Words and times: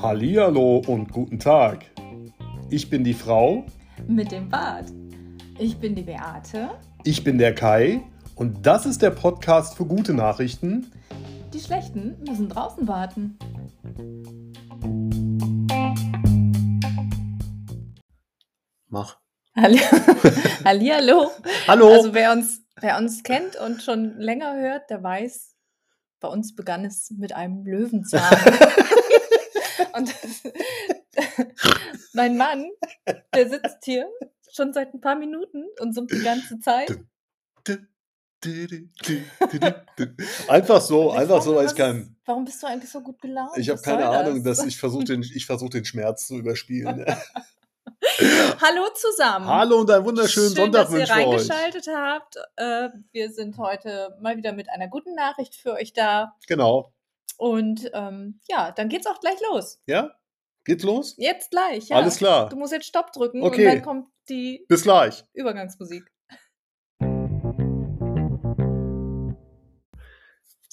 Hallihallo 0.00 0.82
und 0.86 1.12
guten 1.12 1.38
Tag. 1.38 1.84
Ich 2.70 2.90
bin 2.90 3.04
die 3.04 3.14
Frau. 3.14 3.64
Mit 4.06 4.32
dem 4.32 4.48
Bart. 4.48 4.86
Ich 5.58 5.78
bin 5.78 5.94
die 5.94 6.02
Beate. 6.02 6.70
Ich 7.04 7.24
bin 7.24 7.38
der 7.38 7.54
Kai. 7.54 8.02
Und 8.34 8.66
das 8.66 8.86
ist 8.86 9.02
der 9.02 9.10
Podcast 9.10 9.76
für 9.76 9.86
gute 9.86 10.14
Nachrichten. 10.14 10.92
Die 11.54 11.60
schlechten 11.60 12.16
müssen 12.28 12.48
draußen 12.48 12.86
warten. 12.86 13.38
Mach. 18.88 19.16
Halli 19.56 19.78
Hallihallo. 20.64 21.30
Hallo. 21.66 21.88
Also 21.88 22.12
wer 22.12 22.32
uns, 22.32 22.65
wer 22.80 22.98
uns 22.98 23.22
kennt 23.22 23.56
und 23.56 23.82
schon 23.82 24.18
länger 24.18 24.56
hört, 24.56 24.90
der 24.90 25.02
weiß, 25.02 25.54
bei 26.20 26.28
uns 26.28 26.54
begann 26.54 26.84
es 26.84 27.10
mit 27.10 27.34
einem 27.34 27.64
Löwenzahn. 27.64 28.38
und 29.94 30.14
mein 32.12 32.36
Mann, 32.36 32.66
der 33.34 33.48
sitzt 33.48 33.84
hier 33.84 34.08
schon 34.50 34.72
seit 34.72 34.94
ein 34.94 35.00
paar 35.00 35.16
Minuten 35.16 35.64
und 35.80 35.94
summt 35.94 36.12
die 36.12 36.22
ganze 36.22 36.58
Zeit. 36.60 36.88
Einfach 40.48 40.80
so, 40.80 41.10
einfach 41.10 41.42
so, 41.42 41.56
weil 41.56 41.66
ich 41.66 41.74
kann. 41.74 42.16
Warum 42.24 42.44
bist 42.44 42.62
du 42.62 42.66
eigentlich 42.66 42.90
so 42.90 43.00
gut 43.00 43.20
gelaunt? 43.20 43.56
Ich 43.56 43.68
habe 43.70 43.80
keine 43.80 44.08
Ahnung, 44.08 44.42
das? 44.42 44.58
dass 44.58 44.66
ich 44.66 44.78
versuche 44.78 45.04
den, 45.04 45.22
ich 45.22 45.46
versuch 45.46 45.70
den 45.70 45.84
Schmerz 45.84 46.26
zu 46.26 46.38
überspielen. 46.38 47.04
Hallo 48.60 48.88
zusammen. 48.94 49.46
Hallo 49.46 49.80
und 49.80 49.90
einen 49.90 50.04
wunderschönen 50.04 50.48
Schön, 50.48 50.56
Sonntag 50.56 50.82
dass 50.84 50.90
ihr 50.92 50.98
wünsche 50.98 51.12
ich 51.12 51.18
euch. 51.26 51.50
reingeschaltet 51.50 51.88
habt. 51.88 52.36
Äh, 52.56 52.88
wir 53.12 53.30
sind 53.30 53.56
heute 53.58 54.16
mal 54.20 54.36
wieder 54.36 54.52
mit 54.52 54.68
einer 54.68 54.88
guten 54.88 55.14
Nachricht 55.14 55.54
für 55.54 55.72
euch 55.72 55.92
da. 55.92 56.34
Genau. 56.46 56.92
Und 57.38 57.90
ähm, 57.94 58.40
ja, 58.48 58.72
dann 58.72 58.88
geht's 58.88 59.06
auch 59.06 59.20
gleich 59.20 59.38
los. 59.50 59.80
Ja? 59.86 60.14
Geht's 60.64 60.84
los? 60.84 61.14
Jetzt 61.18 61.50
gleich. 61.50 61.88
Ja. 61.88 61.96
Alles 61.96 62.18
klar. 62.18 62.48
Du 62.48 62.56
musst 62.56 62.72
jetzt 62.72 62.86
Stopp 62.86 63.12
drücken 63.12 63.42
Okay. 63.42 63.66
und 63.66 63.74
dann 63.74 63.82
kommt 63.82 64.08
die 64.28 64.64
Bis 64.68 64.82
gleich. 64.82 65.24
Übergangsmusik. 65.32 66.04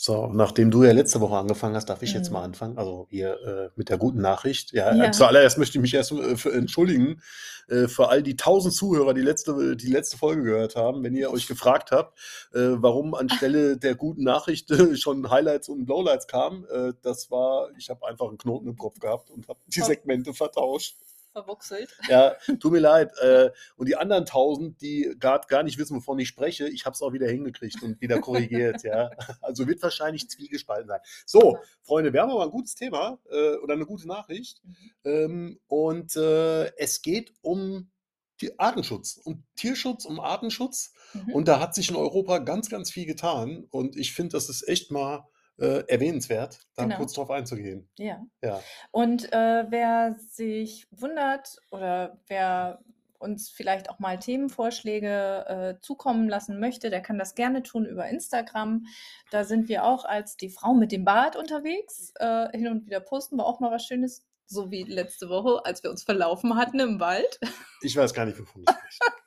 So, 0.05 0.27
nachdem 0.27 0.69
du 0.69 0.83
ja 0.83 0.91
letzte 0.91 1.21
Woche 1.21 1.37
angefangen 1.37 1.77
hast, 1.77 1.85
darf 1.85 2.01
ich 2.01 2.11
jetzt 2.13 2.27
Mhm. 2.27 2.33
mal 2.33 2.43
anfangen. 2.43 2.77
Also 2.77 3.07
hier 3.09 3.39
äh, 3.41 3.69
mit 3.77 3.87
der 3.87 3.97
guten 3.97 4.19
Nachricht. 4.19 4.73
Ja, 4.73 4.93
Ja. 4.93 5.11
zuallererst 5.13 5.57
möchte 5.57 5.77
ich 5.77 5.81
mich 5.81 5.93
erst 5.93 6.11
äh, 6.11 6.35
für, 6.35 6.51
entschuldigen 6.51 7.21
äh, 7.69 7.87
für 7.87 8.09
all 8.09 8.21
die 8.21 8.35
tausend 8.35 8.73
Zuhörer, 8.73 9.13
die 9.13 9.21
letzte, 9.21 9.77
die 9.77 9.87
letzte 9.87 10.17
Folge 10.17 10.43
gehört 10.43 10.75
haben, 10.75 11.05
wenn 11.05 11.15
ihr 11.15 11.31
euch 11.31 11.47
gefragt 11.47 11.91
habt, 11.91 12.19
äh, 12.53 12.59
warum 12.81 13.13
anstelle 13.15 13.77
der 13.77 13.95
guten 13.95 14.23
Nachricht 14.25 14.69
äh, 14.71 14.97
schon 14.97 15.29
Highlights 15.31 15.69
und 15.69 15.87
Lowlights 15.87 16.27
kamen. 16.27 16.65
Äh, 16.65 16.91
das 17.01 17.31
war, 17.31 17.69
ich 17.77 17.89
habe 17.89 18.05
einfach 18.05 18.27
einen 18.27 18.37
Knoten 18.37 18.67
im 18.67 18.75
Kopf 18.77 18.99
gehabt 18.99 19.29
und 19.31 19.47
habe 19.47 19.59
die. 19.67 19.79
Segmente 19.79 20.33
vertauscht. 20.33 20.97
Verwuchselt. 21.33 21.89
Ja, 22.07 22.35
tut 22.59 22.71
mir 22.71 22.79
leid. 22.79 23.11
Äh, 23.21 23.51
und 23.75 23.87
die 23.89 23.97
anderen 23.97 24.25
tausend, 24.25 24.81
die 24.81 25.13
gerade 25.19 25.47
gar 25.47 25.63
nicht 25.63 25.77
wissen, 25.77 25.97
wovon 25.97 26.19
ich 26.19 26.27
spreche, 26.27 26.69
ich 26.69 26.85
habe 26.85 26.93
es 26.93 27.01
auch 27.01 27.11
wieder 27.11 27.27
hingekriegt 27.27 27.81
und 27.83 27.99
wieder 27.99 28.19
korrigiert. 28.19 28.83
ja, 28.83 29.09
also 29.41 29.67
wird 29.67 29.81
wahrscheinlich 29.81 30.29
zwiegespalten 30.29 30.87
sein. 30.87 31.01
So, 31.25 31.57
Freunde, 31.81 32.13
wir 32.13 32.21
haben 32.21 32.31
aber 32.31 32.43
ein 32.43 32.51
gutes 32.51 32.75
Thema 32.75 33.19
äh, 33.29 33.55
oder 33.55 33.73
eine 33.73 33.85
gute 33.85 34.07
Nachricht. 34.07 34.61
Mhm. 34.63 34.75
Ähm, 35.03 35.59
und 35.67 36.15
äh, 36.15 36.75
es 36.77 37.01
geht 37.01 37.33
um 37.41 37.89
Artenschutz, 38.57 39.19
um 39.23 39.43
Tierschutz, 39.55 40.05
um 40.05 40.19
Artenschutz. 40.19 40.93
Mhm. 41.13 41.33
Und 41.33 41.47
da 41.47 41.59
hat 41.59 41.75
sich 41.75 41.89
in 41.89 41.95
Europa 41.95 42.39
ganz, 42.39 42.69
ganz 42.69 42.91
viel 42.91 43.05
getan. 43.05 43.65
Und 43.69 43.95
ich 43.95 44.13
finde, 44.13 44.33
das 44.33 44.49
ist 44.49 44.67
echt 44.67 44.91
mal 44.91 45.27
äh, 45.59 45.83
erwähnenswert, 45.87 46.59
da 46.75 46.83
Genau. 46.83 46.97
kurz 46.97 47.13
drauf 47.13 47.29
einzugehen. 47.29 47.89
Ja. 47.97 48.25
Ja. 48.41 48.59
Und 48.91 49.31
äh, 49.33 49.65
wer 49.69 50.15
sich 50.17 50.87
wundert 50.91 51.57
oder 51.71 52.19
wer 52.27 52.79
uns 53.19 53.49
vielleicht 53.49 53.89
auch 53.89 53.99
mal 53.99 54.19
Themenvorschläge 54.19 55.45
äh, 55.47 55.81
zukommen 55.81 56.27
lassen 56.27 56.59
möchte, 56.59 56.89
der 56.89 57.01
kann 57.01 57.17
das 57.17 57.35
gerne 57.35 57.63
tun 57.63 57.85
über 57.85 58.07
Instagram. 58.07 58.85
Da 59.31 59.45
sind 59.45 59.69
wir 59.69 59.85
auch 59.85 60.03
als 60.03 60.35
die 60.35 60.49
Frau 60.49 60.73
mit 60.73 60.91
dem 60.91 61.05
Bart 61.05 61.35
unterwegs. 61.37 62.11
Äh, 62.19 62.49
hin 62.57 62.67
und 62.67 62.85
wieder 62.85 62.99
posten 62.99 63.37
wir 63.37 63.45
auch 63.45 63.61
mal 63.61 63.71
was 63.71 63.85
Schönes, 63.85 64.25
so 64.45 64.71
wie 64.71 64.83
letzte 64.83 65.29
Woche, 65.29 65.65
als 65.65 65.83
wir 65.83 65.89
uns 65.89 66.03
verlaufen 66.03 66.57
hatten 66.57 66.79
im 66.81 66.99
Wald. 66.99 67.39
Ich 67.81 67.95
weiß 67.95 68.13
gar 68.13 68.25
nicht, 68.25 68.37
wovon 68.39 68.63
ich 68.63 68.69
spreche. 68.69 69.13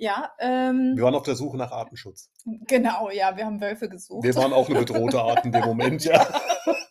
ja, 0.00 0.30
ähm, 0.38 0.94
Wir 0.96 1.04
waren 1.04 1.14
auf 1.14 1.24
der 1.24 1.34
Suche 1.34 1.58
nach 1.58 1.72
Artenschutz. 1.72 2.30
genau, 2.66 3.10
ja, 3.10 3.36
wir 3.36 3.44
haben 3.44 3.60
Wölfe 3.60 3.88
gesucht. 3.88 4.24
Wir 4.24 4.34
waren 4.34 4.52
auch 4.52 4.68
eine 4.68 4.78
bedrohte 4.78 5.20
Art 5.20 5.44
in 5.44 5.52
dem 5.52 5.64
Moment, 5.64 6.04
ja. 6.04 6.26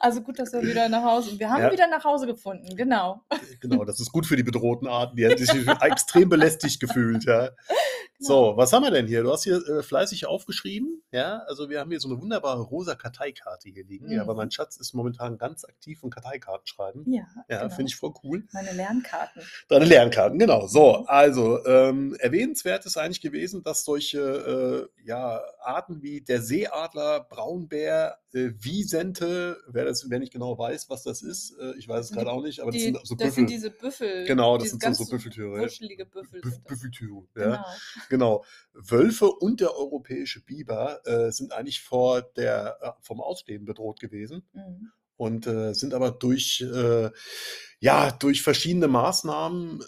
also 0.00 0.20
gut, 0.22 0.38
dass 0.38 0.52
wir 0.52 0.62
wieder 0.62 0.88
nach 0.88 1.04
Hause. 1.04 1.38
Wir 1.38 1.50
haben 1.50 1.62
Ja. 1.62 1.72
wieder 1.72 1.86
nach 1.88 2.04
Hause 2.04 2.26
gefunden, 2.26 2.74
genau. 2.76 3.22
Genau, 3.60 3.84
das 3.84 4.00
ist 4.00 4.10
gut 4.12 4.26
für 4.26 4.36
die 4.36 4.42
bedrohten 4.42 4.88
Arten. 4.88 5.16
Die 5.16 5.24
hätten 5.24 5.44
sich 5.44 5.66
extrem 5.82 6.28
belästigt 6.28 6.80
gefühlt, 6.80 7.24
ja. 7.24 7.50
So, 8.22 8.52
was 8.56 8.70
haben 8.74 8.82
wir 8.82 8.90
denn 8.90 9.06
hier? 9.06 9.22
Du 9.22 9.32
hast 9.32 9.44
hier 9.44 9.66
äh, 9.66 9.82
fleißig 9.82 10.26
aufgeschrieben, 10.26 11.02
ja. 11.10 11.38
Also 11.46 11.70
wir 11.70 11.80
haben 11.80 11.90
hier 11.90 12.00
so 12.00 12.08
eine 12.10 12.20
wunderbare 12.20 12.60
rosa 12.60 12.94
Karteikarte 12.94 13.70
hier 13.70 13.84
liegen. 13.84 14.10
Ja, 14.10 14.24
Mhm. 14.24 14.28
weil 14.28 14.34
mein 14.34 14.50
Schatz 14.50 14.76
ist 14.76 14.92
momentan 14.92 15.38
ganz 15.38 15.64
aktiv 15.64 16.02
und 16.02 16.10
Karteikarten 16.14 16.66
schreiben. 16.66 17.04
Ja, 17.10 17.22
Ja, 17.48 17.62
genau. 17.62 17.74
finde 17.74 17.88
ich 17.88 17.96
voll 17.96 18.12
cool. 18.22 18.44
Meine 18.52 18.72
Lernkarten. 18.72 19.42
Deine 19.68 19.86
Lernkarten, 19.86 20.38
genau. 20.38 20.66
So, 20.66 21.04
also 21.06 21.64
ähm, 21.64 22.14
erwähnenswert 22.18 22.84
ist 22.84 22.98
eigentlich 22.98 23.22
gewesen, 23.22 23.62
dass 23.62 23.84
solche 23.84 24.90
äh, 25.00 25.06
ja, 25.06 25.40
Arten 25.62 26.02
wie 26.02 26.20
der 26.20 26.42
Seeadler, 26.42 27.20
Braunbär, 27.20 28.18
äh, 28.34 28.50
Wiesente, 28.58 29.58
wer, 29.66 29.84
das, 29.84 30.08
wer 30.10 30.18
nicht 30.18 30.32
genau 30.32 30.56
weiß, 30.58 30.88
was 30.90 31.02
das 31.02 31.22
ist, 31.22 31.56
äh, 31.58 31.74
ich 31.78 31.88
weiß 31.88 32.06
es 32.06 32.12
gerade 32.12 32.30
auch 32.30 32.42
nicht, 32.42 32.60
aber 32.60 32.70
das 32.70 32.78
Die, 32.80 32.84
sind 32.86 32.98
so 33.06 33.14
das 33.14 33.28
Büffel. 33.28 33.32
sind 33.34 33.50
diese 33.50 33.70
Büffel. 33.70 34.24
Genau, 34.26 34.58
das 34.58 34.70
sind 34.70 34.82
so- 34.82 35.04
ja. 35.04 35.62
Wuschelige 35.64 36.06
Büffel. 36.06 36.40
Büff- 36.40 36.50
sind 36.50 36.64
das. 36.64 36.68
Büffeltiere, 36.68 37.22
ja. 37.36 37.42
Genau. 37.44 37.64
Genau. 38.08 38.44
Wölfe 38.72 39.30
und 39.30 39.60
der 39.60 39.76
europäische 39.76 40.42
Biber 40.44 41.00
äh, 41.06 41.30
sind 41.32 41.52
eigentlich 41.52 41.80
vor 41.82 42.22
der, 42.22 42.78
äh, 42.80 42.90
vom 43.00 43.20
Aussterben 43.20 43.64
bedroht 43.66 44.00
gewesen 44.00 44.42
Mhm. 44.52 44.90
und 45.16 45.46
äh, 45.46 45.72
sind 45.74 45.94
aber 45.94 46.10
durch, 46.10 46.60
äh, 46.60 47.10
ja, 47.80 48.10
durch 48.12 48.42
verschiedene 48.42 48.88
Maßnahmen 48.88 49.84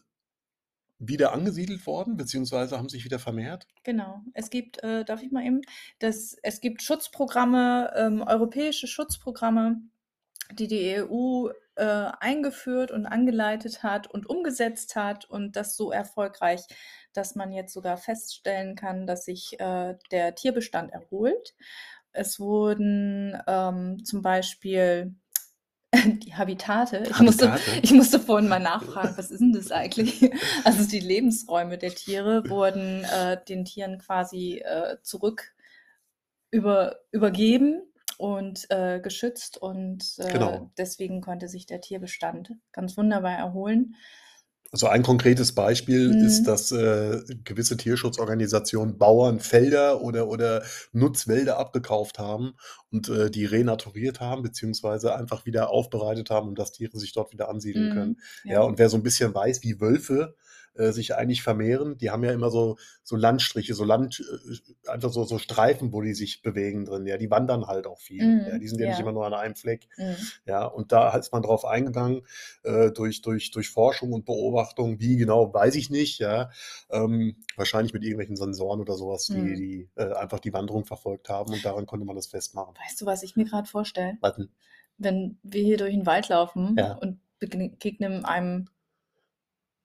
wieder 1.05 1.33
angesiedelt 1.33 1.85
worden, 1.87 2.17
beziehungsweise 2.17 2.79
haben 2.79 2.89
sich 2.89 3.05
wieder 3.05 3.19
vermehrt. 3.19 3.67
Genau. 3.83 4.23
Es 4.35 4.51
gibt, 4.51 4.83
äh, 4.85 5.05
darf 5.05 5.23
ich 5.23 5.33
mal 5.33 5.45
eben, 5.45 5.63
das, 5.99 6.37
es 6.43 6.61
gibt 6.61 6.83
Schutzprogramme, 6.83 7.93
ähm, 7.97 8.23
europäische 8.23 8.87
Schutzprogramme, 8.87 9.83
die 10.53 10.69
die 10.69 11.03
EU 11.03 11.49
äh, 11.75 12.11
eingeführt 12.21 12.91
und 12.91 13.07
angeleitet 13.07 13.83
hat 13.83 14.07
und 14.07 14.29
umgesetzt 14.29 14.95
hat 14.95 15.25
und 15.25 15.57
das 15.57 15.77
so 15.77 15.91
erfolgreich, 15.91 16.61
dass 17.13 17.35
man 17.35 17.53
jetzt 17.53 17.73
sogar 17.73 17.97
feststellen 17.97 18.77
kann, 18.77 19.07
dass 19.07 19.25
sich 19.25 19.59
äh, 19.59 19.97
der 20.11 20.35
Tierbestand 20.35 20.93
erholt. 20.93 21.55
Es 22.13 22.39
wurden 22.39 23.37
ähm, 23.47 24.05
zum 24.05 24.23
Beispiel 24.23 25.15
die 26.25 26.35
Habitate. 26.35 27.05
Ich 27.11 27.21
musste, 27.21 27.53
Habitate? 27.53 27.81
ich 27.83 27.93
musste 27.93 28.21
vorhin 28.21 28.49
mal 28.49 28.61
nachfragen, 28.61 29.15
was 29.17 29.31
ist 29.31 29.41
denn 29.41 29.53
das 29.53 29.71
eigentlich? 29.71 30.31
Also 30.65 30.89
die 30.89 31.01
Lebensräume 31.01 31.79
der 31.79 31.95
Tiere 31.95 32.49
wurden 32.49 33.05
äh, 33.05 33.43
den 33.49 33.65
Tieren 33.65 33.99
quasi 33.99 34.59
äh, 34.65 34.97
zurück 35.03 35.53
über, 36.51 36.97
übergeben 37.11 37.83
und 38.19 38.71
äh, 38.71 39.01
geschützt 39.01 39.59
und 39.59 40.05
äh, 40.19 40.33
Genau. 40.33 40.71
deswegen 40.77 41.21
konnte 41.21 41.49
sich 41.49 41.67
der 41.67 41.81
Tierbestand 41.81 42.53
ganz 42.73 42.97
wunderbar 42.97 43.33
erholen. 43.33 43.97
Also 44.75 44.87
ein 44.87 45.03
konkretes 45.03 45.55
Beispiel 45.55 46.13
Mhm. 46.13 46.19
ist, 46.19 46.47
dass 46.49 46.73
äh, 46.73 47.21
gewisse 47.45 47.77
Tierschutzorganisationen 47.77 48.97
Bauern 48.97 49.39
Felder 49.39 50.01
oder, 50.01 50.29
oder 50.29 50.63
Nutzwälder 50.93 51.59
abgekauft 51.59 52.19
haben 52.19 52.55
und 52.91 53.11
äh, 53.11 53.31
die 53.31 53.45
renaturiert 53.45 54.21
haben, 54.21 54.43
beziehungsweise 54.43 55.15
einfach 55.15 55.45
wieder 55.45 55.69
aufbereitet 55.69 56.31
haben, 56.31 56.49
um 56.49 56.55
dass 56.55 56.73
Tiere 56.73 56.99
sich 56.99 57.13
dort 57.13 57.33
wieder 57.33 57.51
ansiedeln 57.51 57.91
Mhm, 57.91 57.91
können. 57.91 58.19
Ja, 58.49 58.63
und 58.63 58.79
wer 58.79 58.89
so 58.89 58.97
ein 58.97 59.03
bisschen 59.03 59.35
weiß, 59.35 59.63
wie 59.63 59.79
Wölfe 59.79 60.37
äh, 60.75 60.93
sich 60.93 61.15
eigentlich 61.15 61.43
vermehren, 61.43 61.99
die 61.99 62.11
haben 62.11 62.25
ja 62.25 62.33
immer 62.33 62.51
so, 62.51 62.77
so 63.03 63.17
Landstriche, 63.17 63.75
so 63.75 63.85
Land, 63.85 64.21
äh, 64.21 64.89
einfach 64.91 65.13
so, 65.13 65.25
so 65.25 65.39
Streifen, 65.39 65.93
wo 65.93 66.01
die 66.01 66.15
sich 66.15 66.43
bewegen 66.43 66.85
drin. 66.85 67.07
Ja, 67.07 67.17
die 67.19 67.31
wandern 67.31 67.67
halt 67.67 67.87
auch 67.87 68.01
viel. 68.01 68.25
Mhm, 68.25 68.47
Ja, 68.49 68.59
die 68.59 68.69
sind 68.69 68.81
ja, 68.81 68.87
nicht 68.89 68.97
ja. 68.97 69.03
immer 69.03 69.13
nur 69.13 69.27
an 69.27 69.35
einem 69.35 69.55
Fleck. 69.55 69.89
Mhm. 69.99 70.17
Ja, 70.47 70.65
und 70.65 70.93
da 70.93 71.17
ist 71.17 71.33
man 71.33 71.43
drauf 71.43 71.65
eingegangen, 71.65 72.23
äh, 72.63 72.91
durch, 72.91 73.23
durch, 73.23 73.51
durch 73.51 73.69
Forschung 73.71 74.13
und 74.13 74.25
Beobachtung, 74.25 75.01
wie 75.01 75.17
genau, 75.17 75.53
weiß 75.53 75.75
ich 75.75 75.91
nicht, 75.91 76.19
ja. 76.21 76.51
Ähm, 76.91 77.37
wahrscheinlich 77.57 77.93
mit 77.93 78.03
irgendwelchen 78.03 78.37
Sensoren 78.37 78.81
oder 78.81 78.95
sowas, 78.95 79.27
die, 79.27 79.35
Mhm. 79.37 79.55
die 79.57 79.89
äh, 79.97 80.13
einfach 80.15 80.41
die 80.41 80.53
Wanderung 80.53 80.85
verfolgt 80.85 81.29
haben 81.29 81.53
und 81.53 81.65
daran 81.65 81.87
konnte 81.87 82.07
man 82.07 82.17
das 82.17 82.27
festmachen. 82.29 82.75
Weißt 82.87 83.01
du, 83.01 83.07
was 83.07 83.23
ich 83.23 83.37
mir 83.37 83.45
gerade 83.45 83.69
vorstelle? 83.69 84.17
Warten. 84.21 84.51
Wenn 84.99 85.39
wir 85.43 85.63
hier 85.63 85.79
durch 85.79 85.93
den 85.95 86.07
Wald 86.07 86.29
laufen 86.29 86.77
Ja. 86.79 86.95
und 86.95 87.19
begegnen 87.39 88.25
einem 88.25 88.69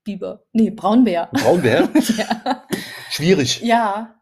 Biber. 0.07 0.43
Nee, 0.53 0.69
Braunbär. 0.71 1.27
Braunbär? 1.33 1.89
ja. 2.17 2.65
Schwierig. 3.09 3.59
ja. 3.61 4.13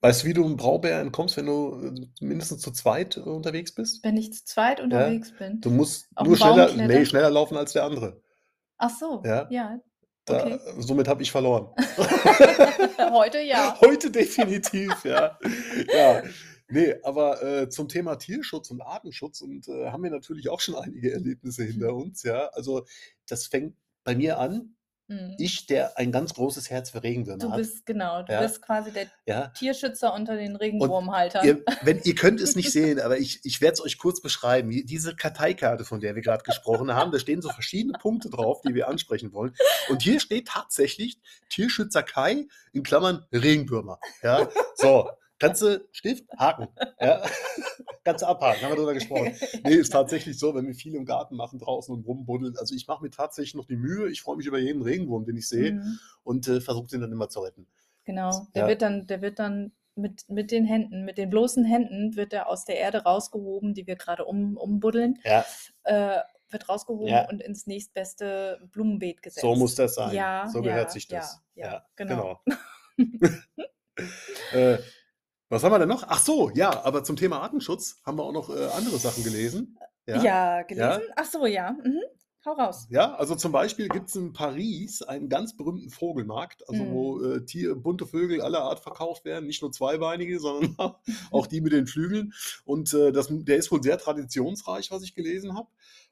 Weißt 0.00 0.22
du, 0.22 0.26
wie 0.28 0.34
du 0.34 0.44
'm 0.44 0.56
Braubär 0.56 1.00
entkommst, 1.00 1.36
wenn 1.36 1.46
du, 1.46 1.80
äh, 2.20 2.24
mindestens 2.24 2.60
zu 2.62 2.70
zweit 2.72 3.16
äh, 3.16 3.20
unterwegs 3.20 3.74
bist? 3.74 4.02
Wenn 4.04 4.16
ich 4.16 4.32
zu 4.32 4.44
zweit 4.44 4.78
Ja. 4.78 4.84
unterwegs 4.84 5.32
bin? 5.36 5.60
Du 5.60 5.70
musst 5.70 6.08
Auf 6.14 6.26
nur 6.26 6.36
schneller 6.36 6.72
ne, 6.72 6.84
klettern? 6.86 7.06
schneller 7.06 7.30
laufen 7.30 7.56
als 7.56 7.72
der 7.72 7.84
andere. 7.84 8.20
Ach 8.78 8.90
so, 8.90 9.22
Ja. 9.24 9.46
ja, 9.50 9.78
Da 10.24 10.44
okay. 10.44 10.58
somit 10.78 11.08
habe 11.08 11.22
ich 11.22 11.32
verloren. 11.32 11.68
Heute 13.12 13.40
ja. 13.40 13.76
Heute 13.80 14.10
definitiv, 14.10 15.04
ja. 15.04 15.36
Ja. 15.92 16.22
Ne, 16.70 17.00
aber, 17.02 17.42
äh, 17.42 17.68
zum 17.70 17.88
Thema 17.88 18.16
Tierschutz 18.16 18.70
und 18.70 18.82
Artenschutz 18.82 19.40
und, 19.40 19.68
äh, 19.68 19.86
haben 19.90 20.02
wir 20.02 20.10
natürlich 20.10 20.50
auch 20.50 20.60
schon 20.60 20.74
einige 20.76 21.12
Erlebnisse 21.12 21.64
hinter 21.64 21.94
uns, 21.94 22.22
ja. 22.24 22.48
Also, 22.52 22.84
das 23.26 23.46
fängt 23.46 23.74
bei 24.04 24.14
mir 24.14 24.38
an. 24.38 24.74
Mhm. 25.10 25.36
Ich, 25.38 25.64
der 25.64 25.96
ein 25.96 26.12
ganz 26.12 26.34
großes 26.34 26.68
Herz 26.68 26.90
für 26.90 27.02
Regenwürmer 27.02 27.38
Du 27.38 27.50
hat. 27.50 27.56
bist 27.56 27.86
genau, 27.86 28.22
du 28.22 28.30
Ja. 28.34 28.42
bist 28.42 28.60
quasi 28.60 28.92
der 28.92 29.06
Ja. 29.24 29.46
Tierschützer 29.48 30.12
unter 30.12 30.36
den 30.36 30.54
Regenwurmhaltern. 30.54 31.46
ihr 31.46 31.64
wenn 31.80 31.98
ihr 32.04 32.14
könnt 32.14 32.42
es 32.42 32.54
nicht 32.56 32.70
sehen, 32.72 33.00
aber 33.00 33.16
ich 33.18 33.40
ich 33.44 33.62
werde 33.62 33.72
es 33.72 33.80
euch 33.80 33.96
kurz 33.96 34.20
beschreiben. 34.20 34.68
Diese 34.70 35.16
Karteikarte, 35.16 35.86
von 35.86 36.00
der 36.00 36.14
wir 36.14 36.20
grad 36.20 36.44
gesprochen 36.44 36.92
haben, 36.94 37.10
da 37.10 37.18
stehen 37.18 37.40
so 37.40 37.48
verschiedene 37.48 37.96
Punkte 37.98 38.28
drauf, 38.28 38.60
die 38.60 38.74
wir 38.74 38.86
ansprechen 38.88 39.32
wollen. 39.32 39.54
Und 39.88 40.02
hier 40.02 40.20
steht 40.20 40.48
tatsächlich 40.48 41.18
Tierschützer 41.48 42.02
Kai 42.02 42.46
in 42.74 42.82
Klammern 42.82 43.24
Regenwürmer, 43.32 43.98
ja. 44.22 44.46
So, 44.74 45.08
kannst 45.38 45.62
du 45.62 45.86
Stift, 45.92 46.24
Haken, 46.38 46.68
ja. 47.00 47.22
Kannst 48.04 48.22
du 48.22 48.26
abhaken, 48.26 48.62
haben 48.62 48.70
wir 48.70 48.76
drüber 48.76 48.94
gesprochen. 48.94 49.34
Ne, 49.64 49.74
ist 49.74 49.92
tatsächlich 49.92 50.38
so, 50.38 50.54
wenn 50.54 50.66
wir 50.66 50.74
viel 50.74 50.94
im 50.94 51.04
Garten 51.04 51.36
machen 51.36 51.58
draußen 51.58 51.94
und 51.94 52.06
rumbuddeln. 52.06 52.56
Also, 52.56 52.74
ich 52.74 52.86
mache 52.86 53.02
mir 53.02 53.10
tatsächlich 53.10 53.54
noch 53.54 53.66
die 53.66 53.76
Mühe. 53.76 54.08
Ich 54.08 54.22
freue 54.22 54.36
mich 54.38 54.46
über 54.46 54.58
jeden 54.58 54.80
Regenwurm, 54.80 55.26
den 55.26 55.36
ich 55.36 55.46
sehe 55.46 55.72
Mhm. 55.72 55.98
und, 56.22 56.48
äh, 56.48 56.62
versuche 56.62 56.88
den 56.88 57.02
dann 57.02 57.12
immer 57.12 57.28
zu 57.28 57.40
retten. 57.40 57.66
Genau, 58.04 58.46
der 58.54 58.62
Ja. 58.62 58.68
wird 58.68 58.80
dann 58.80 59.06
der 59.06 59.20
wird 59.20 59.38
dann 59.38 59.72
mit 59.94 60.24
mit 60.30 60.50
den 60.52 60.64
Händen 60.64 61.04
mit 61.04 61.18
den 61.18 61.28
bloßen 61.28 61.64
Händen 61.66 62.16
wird 62.16 62.32
der 62.32 62.48
aus 62.48 62.64
der 62.64 62.78
Erde 62.78 63.02
rausgehoben, 63.02 63.74
die 63.74 63.86
wir 63.86 63.96
grade 63.96 64.24
um 64.24 64.56
umbuddeln, 64.56 65.18
Ja. 65.24 65.44
äh, 65.84 66.20
wird 66.50 66.66
rausgehoben 66.70 67.08
Ja. 67.08 67.28
und 67.28 67.42
ins 67.42 67.66
nächstbeste 67.66 68.58
Blumenbeet 68.72 69.20
gesetzt. 69.22 69.42
So 69.42 69.54
muss 69.54 69.74
das 69.74 69.96
sein. 69.96 70.14
Ja, 70.14 70.48
So 70.50 70.62
gehört 70.62 70.90
sich 70.92 71.08
das. 71.08 71.42
ja, 71.54 71.66
Ja, 71.66 71.86
genau. 71.96 72.40
genau. 72.46 72.58
Äh, 74.52 74.78
was 75.48 75.62
haben 75.64 75.72
wir 75.72 75.78
denn 75.78 75.88
noch? 75.88 76.04
Ach 76.06 76.20
so, 76.20 76.50
ja, 76.54 76.84
aber 76.84 77.04
zum 77.04 77.16
Thema 77.16 77.40
Artenschutz 77.40 78.00
haben 78.04 78.18
wir 78.18 78.24
auch 78.24 78.32
noch, 78.32 78.50
äh, 78.50 78.66
andere 78.76 78.98
Sachen 78.98 79.24
gelesen. 79.24 79.78
Ja. 80.06 80.22
Ja, 80.22 80.62
gelesen? 80.62 81.02
Ja. 81.06 81.14
Ach 81.16 81.24
so, 81.24 81.46
ja. 81.46 81.72
Mhm. 81.84 82.00
Hau 82.44 82.52
raus. 82.52 82.86
Ja, 82.88 83.14
also 83.16 83.34
zum 83.34 83.50
Beispiel 83.52 83.88
gibt's 83.88 84.14
in 84.14 84.32
Paris 84.32 85.02
einen 85.02 85.28
ganz 85.28 85.56
berühmten 85.56 85.90
Vogelmarkt, 85.90 86.66
also 86.68 86.86
wo, 86.90 87.16
Mhm. 87.16 87.32
äh, 87.32 87.44
Tier 87.44 87.74
bunte 87.74 88.06
Vögel 88.06 88.40
aller 88.40 88.62
Art 88.62 88.80
verkauft 88.80 89.24
werden, 89.24 89.46
nicht 89.46 89.60
nur 89.60 89.72
zweibeinige, 89.72 90.38
sondern 90.40 90.74
auch 90.78 90.98
auch 91.32 91.46
die 91.46 91.60
mit 91.60 91.72
den 91.72 91.86
Flügeln. 91.86 92.32
Und, 92.64 92.94
äh, 92.94 93.10
das 93.12 93.26
der 93.30 93.56
ist 93.56 93.70
wohl 93.72 93.82
sehr 93.82 93.98
traditionsreich, 93.98 94.90
was 94.90 95.02
ich 95.02 95.14
gelesen 95.14 95.54
habe, 95.56 95.68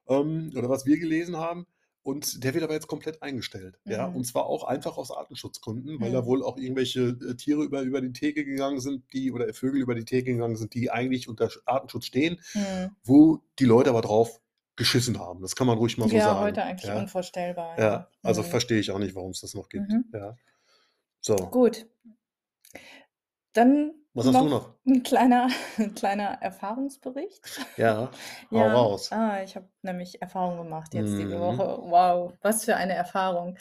ähm, 0.09 0.53
oder 0.57 0.69
was 0.69 0.85
wir 0.85 0.99
gelesen 0.99 1.37
haben. 1.37 1.67
Und 2.07 2.45
der 2.45 2.55
wird 2.55 2.63
aber 2.63 2.75
jetzt 2.75 2.87
komplett 2.87 3.21
eingestellt, 3.21 3.81
ja. 3.85 4.07
Mhm. 4.07 4.15
Und 4.15 4.25
zwar 4.29 4.47
auch 4.47 4.63
einfach 4.63 4.97
aus 4.97 5.11
Artenschutzgründen, 5.11 6.01
weil 6.01 6.13
da 6.13 6.23
Mhm. 6.23 6.27
wohl 6.27 6.45
auch 6.45 6.57
irgendwelche, 6.57 7.01
äh, 7.29 7.35
Tiere 7.35 7.65
über 7.65 7.81
über 7.83 8.01
die 8.01 8.13
Theke 8.13 8.45
gegangen 8.45 8.79
sind, 8.79 9.13
die 9.13 9.33
oder 9.33 9.53
Vögel 9.53 9.81
über 9.81 9.97
die 9.97 10.05
Theke 10.05 10.31
gegangen 10.33 10.55
sind, 10.55 10.73
die 10.75 10.89
eigentlich 10.93 11.29
unter 11.29 11.51
Sch 11.51 11.59
Artenschutz 11.67 12.05
stehen, 12.07 12.41
Mhm. 12.55 12.91
wo 13.03 13.43
die 13.59 13.65
Leute 13.65 13.91
aber 13.91 14.03
drauf 14.03 14.41
geschissen 14.77 15.19
haben. 15.19 15.43
Das 15.43 15.57
kann 15.57 15.67
man 15.67 15.79
ruhig 15.79 15.99
mal 15.99 16.09
so 16.09 16.15
Ja, 16.15 16.27
sagen. 16.27 16.41
heute 16.45 16.63
eigentlich 16.63 16.89
Ja. 16.89 16.97
unvorstellbar, 17.01 17.77
Ja, 17.77 17.85
ja. 17.85 18.11
also 18.23 18.43
Mhm. 18.43 18.47
verstehe 18.47 18.79
ich 18.79 18.93
auch 18.93 19.01
nicht, 19.01 19.17
warum's 19.17 19.41
das 19.41 19.55
noch 19.55 19.69
gibt. 19.69 19.89
Mhm. 19.91 20.05
Ja. 20.15 20.37
So. 21.21 21.35
Gut. 21.35 21.87
Dann 23.53 23.95
Was 24.17 24.27
hast 24.27 24.41
du 24.41 24.49
noch? 24.49 24.77
'n 24.87 25.03
kleiner 25.03 25.49
'n 25.79 25.95
kleiner 25.95 26.39
Erfahrungsbericht. 26.43 27.43
Ja, 27.79 28.11
hau 28.53 28.69
Ja, 28.69 28.71
raus. 28.71 29.11
ah, 29.11 29.43
ich 29.45 29.57
habe 29.57 29.69
nämlich 29.83 30.23
Erfahrung 30.23 30.59
gemacht 30.59 30.95
jetzt 30.95 31.19
diese 31.19 31.39
Mhm. 31.39 31.41
Woche. 31.41 31.79
Wow, 31.83 32.35
was 32.43 32.65
für 32.65 32.77
eine 32.77 32.95
Erfahrung. 32.95 33.59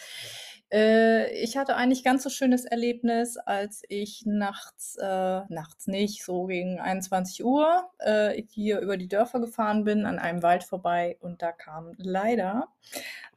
Äh, 0.71 1.31
ich 1.43 1.57
hatte 1.57 1.75
ein 1.75 1.89
nicht 1.89 2.05
ganz 2.05 2.23
so 2.23 2.29
schönes 2.29 2.65
Erlebnis, 2.65 3.37
als 3.37 3.83
ich 3.89 4.23
nachts 4.27 4.97
äh, 4.97 5.41
nachts 5.49 5.87
nicht, 5.87 6.23
so 6.25 6.45
gegen 6.45 6.79
21:00, 6.79 7.89
äh, 7.99 8.41
hier 8.49 8.79
über 8.79 8.97
die 8.97 9.07
Dörfer 9.09 9.39
gefahren 9.41 9.83
bin, 9.85 10.05
an 10.05 10.19
einem 10.19 10.43
Wald 10.43 10.63
vorbei 10.63 11.17
und 11.21 11.41
da 11.41 11.51
kam 11.51 11.93
leider 11.97 12.69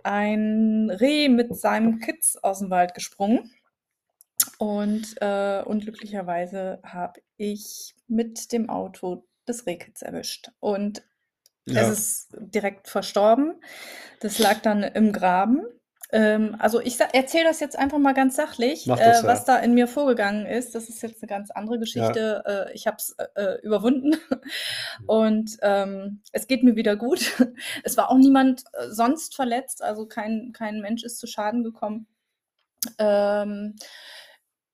ein 0.05 0.91
Reh 0.91 1.29
mit 1.31 1.57
seinem 1.57 2.01
Kitz 2.01 2.39
aus'm 2.43 2.71
Wald 2.71 2.95
gesprungen. 2.95 3.53
Und, 4.61 5.15
äh, 5.23 5.63
unglücklicherweise 5.65 6.81
habe 6.83 7.21
ich 7.37 7.95
mit 8.09 8.51
dem 8.53 8.69
Auto 8.69 9.25
das 9.47 9.67
Rehkitz 9.67 10.03
erwischt. 10.03 10.51
Und 10.59 11.03
es 11.75 11.75
Ja. 11.77 11.91
ist 11.91 12.29
direkt 12.39 12.89
verstorben. 12.89 13.63
Das 14.21 14.39
lag 14.39 14.61
dann 14.63 14.83
im 14.85 15.13
Graben. 15.13 15.63
Ähm, 16.13 16.57
also, 16.61 16.81
ich 16.81 17.01
erzähle 17.01 17.45
das 17.45 17.61
jetzt 17.61 17.79
einfach 17.79 17.99
mal 17.99 18.15
ganz 18.15 18.37
sachlich, 18.37 18.97
äh, 18.97 19.03
das, 19.05 19.27
was 19.27 19.45
ja. 19.45 19.47
da 19.47 19.59
in 19.59 19.75
mir 19.75 19.89
vorgegangen 19.89 20.47
ist. 20.47 20.75
Das 20.75 20.89
ist 20.89 21.03
jetzt 21.03 21.23
'ne 21.23 21.29
ganz 21.29 21.51
andere 21.53 21.79
Ja. 21.95 22.13
Geschichte. 22.13 22.45
Äh, 22.71 22.75
ich 22.75 22.87
habe 22.87 22.99
es, 22.99 23.13
äh, 23.19 23.27
äh, 23.37 23.61
überwunden 23.63 24.17
Mhm. 24.99 25.07
und, 25.07 25.59
ähm, 25.63 26.23
es 26.33 26.47
geht 26.49 26.65
mir 26.65 26.77
wieder 26.77 26.97
gut. 26.97 27.21
Es 27.85 27.97
war 27.99 28.11
auch 28.11 28.19
niemand, 28.19 28.65
äh, 28.75 28.91
sonst 28.91 29.37
verletzt, 29.37 29.83
also 29.83 30.07
kein 30.07 30.53
kein 30.55 30.81
Mensch 30.81 31.05
ist 31.05 31.19
zu 31.21 31.27
Schaden 31.29 31.65
gekommen. 31.65 32.07
Ähm, 32.99 33.77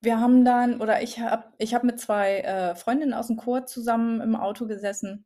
wir 0.04 0.20
haben 0.20 0.44
dann 0.44 0.80
oder 0.80 1.02
ich 1.02 1.20
habe 1.20 1.44
ich 1.58 1.74
habe 1.74 1.86
mit 1.86 2.00
2, 2.00 2.40
äh, 2.40 2.74
Freundinnen 2.76 3.14
aus'm 3.14 3.36
Chor 3.36 3.66
zusammen 3.66 4.20
im 4.20 4.36
Auto 4.36 4.66
gesessen. 4.66 5.24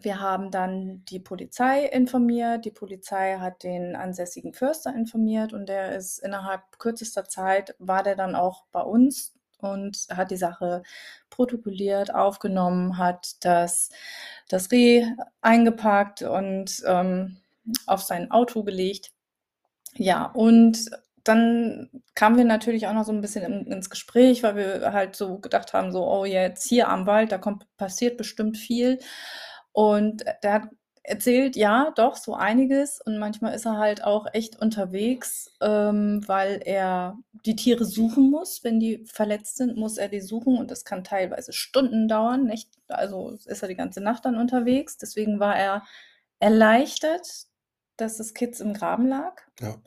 Wir 0.00 0.20
haben 0.20 0.50
dann 0.50 1.04
die 1.06 1.20
Polizei 1.20 1.84
informiert. 1.86 2.64
Die 2.64 2.70
Polizei 2.72 3.38
hat 3.38 3.62
den 3.64 3.96
ansässigen 3.96 4.54
Förster 4.54 4.94
informiert 4.94 5.52
und 5.54 5.68
der 5.68 5.96
ist 5.96 6.18
innerhalb 6.20 6.62
kürzester 6.78 7.24
Zeit 7.26 7.74
war 7.78 8.02
der 8.02 8.16
dann 8.16 8.34
auch 8.36 8.64
bei 8.72 8.80
uns 8.82 9.34
und 9.58 10.06
hat 10.12 10.30
die 10.32 10.36
Sache 10.36 10.82
protokolliert, 11.30 12.14
aufgenommen, 12.14 12.98
hat 12.98 13.36
das 13.44 13.90
das 14.48 14.70
Reh 14.72 15.06
eingepackt 15.42 16.22
und, 16.22 16.82
ähm, 16.86 17.38
auf 17.86 18.02
sein 18.02 18.30
Auto 18.32 18.64
gelegt. 18.64 19.12
Ja, 19.96 20.26
und 20.26 20.90
dann 21.24 21.90
kamen 22.14 22.36
wir 22.38 22.44
natürlich 22.44 22.86
auch 22.86 22.92
noch 22.94 23.04
so 23.04 23.12
'n 23.12 23.20
bisschen 23.22 23.42
in 23.44 23.66
ins 23.72 23.90
Gespräch, 23.90 24.42
weil 24.42 24.56
wir 24.56 24.92
halt 24.92 25.16
so 25.16 25.38
gedacht 25.38 25.72
haben, 25.74 25.92
so: 25.92 26.06
„Oh, 26.06 26.24
jetzt 26.24 26.68
hier 26.68 26.88
am 26.88 27.06
Wald, 27.06 27.32
da 27.32 27.38
kommt 27.38 27.66
passiert 27.78 28.16
bestimmt 28.18 28.56
viel.“ 28.58 28.98
Und 29.72 30.24
der 30.42 30.52
hat 30.54 30.68
erzählt, 31.06 31.56
ja, 31.56 31.92
doch, 31.96 32.16
so 32.16 32.34
einiges 32.34 33.00
und 33.00 33.18
manchmal 33.18 33.54
ist 33.54 33.66
er 33.66 33.76
halt 33.78 34.04
auch 34.04 34.26
echt 34.32 34.56
unterwegs, 34.60 35.52
ähm, 35.60 36.22
weil 36.26 36.62
er 36.64 37.18
die 37.46 37.56
Tiere 37.56 37.84
suchen 37.84 38.30
muss. 38.30 38.64
Wenn 38.64 38.80
die 38.80 39.04
verletzt 39.06 39.56
sind, 39.58 39.76
muss 39.76 39.98
er 39.98 40.08
die 40.08 40.20
suchen 40.22 40.56
und 40.58 40.70
das 40.70 40.84
kann 40.86 41.04
teilweise 41.04 41.52
Stunden 41.52 42.08
dauern, 42.08 42.46
Nächt 42.46 42.68
also 42.88 43.32
ist 43.46 43.62
er 43.62 43.68
die 43.68 43.74
ganze 43.76 44.00
Nacht 44.00 44.24
dann 44.24 44.36
unterwegs. 44.38 44.96
Deswegen 44.98 45.40
war 45.40 45.56
er 45.56 45.82
erleichtert, 46.40 47.46
dass 47.96 48.18
das 48.18 48.34
Kitz 48.34 48.60
im 48.60 48.74
Graben 48.74 49.06
lag. 49.08 49.40
Ja. 49.60 49.84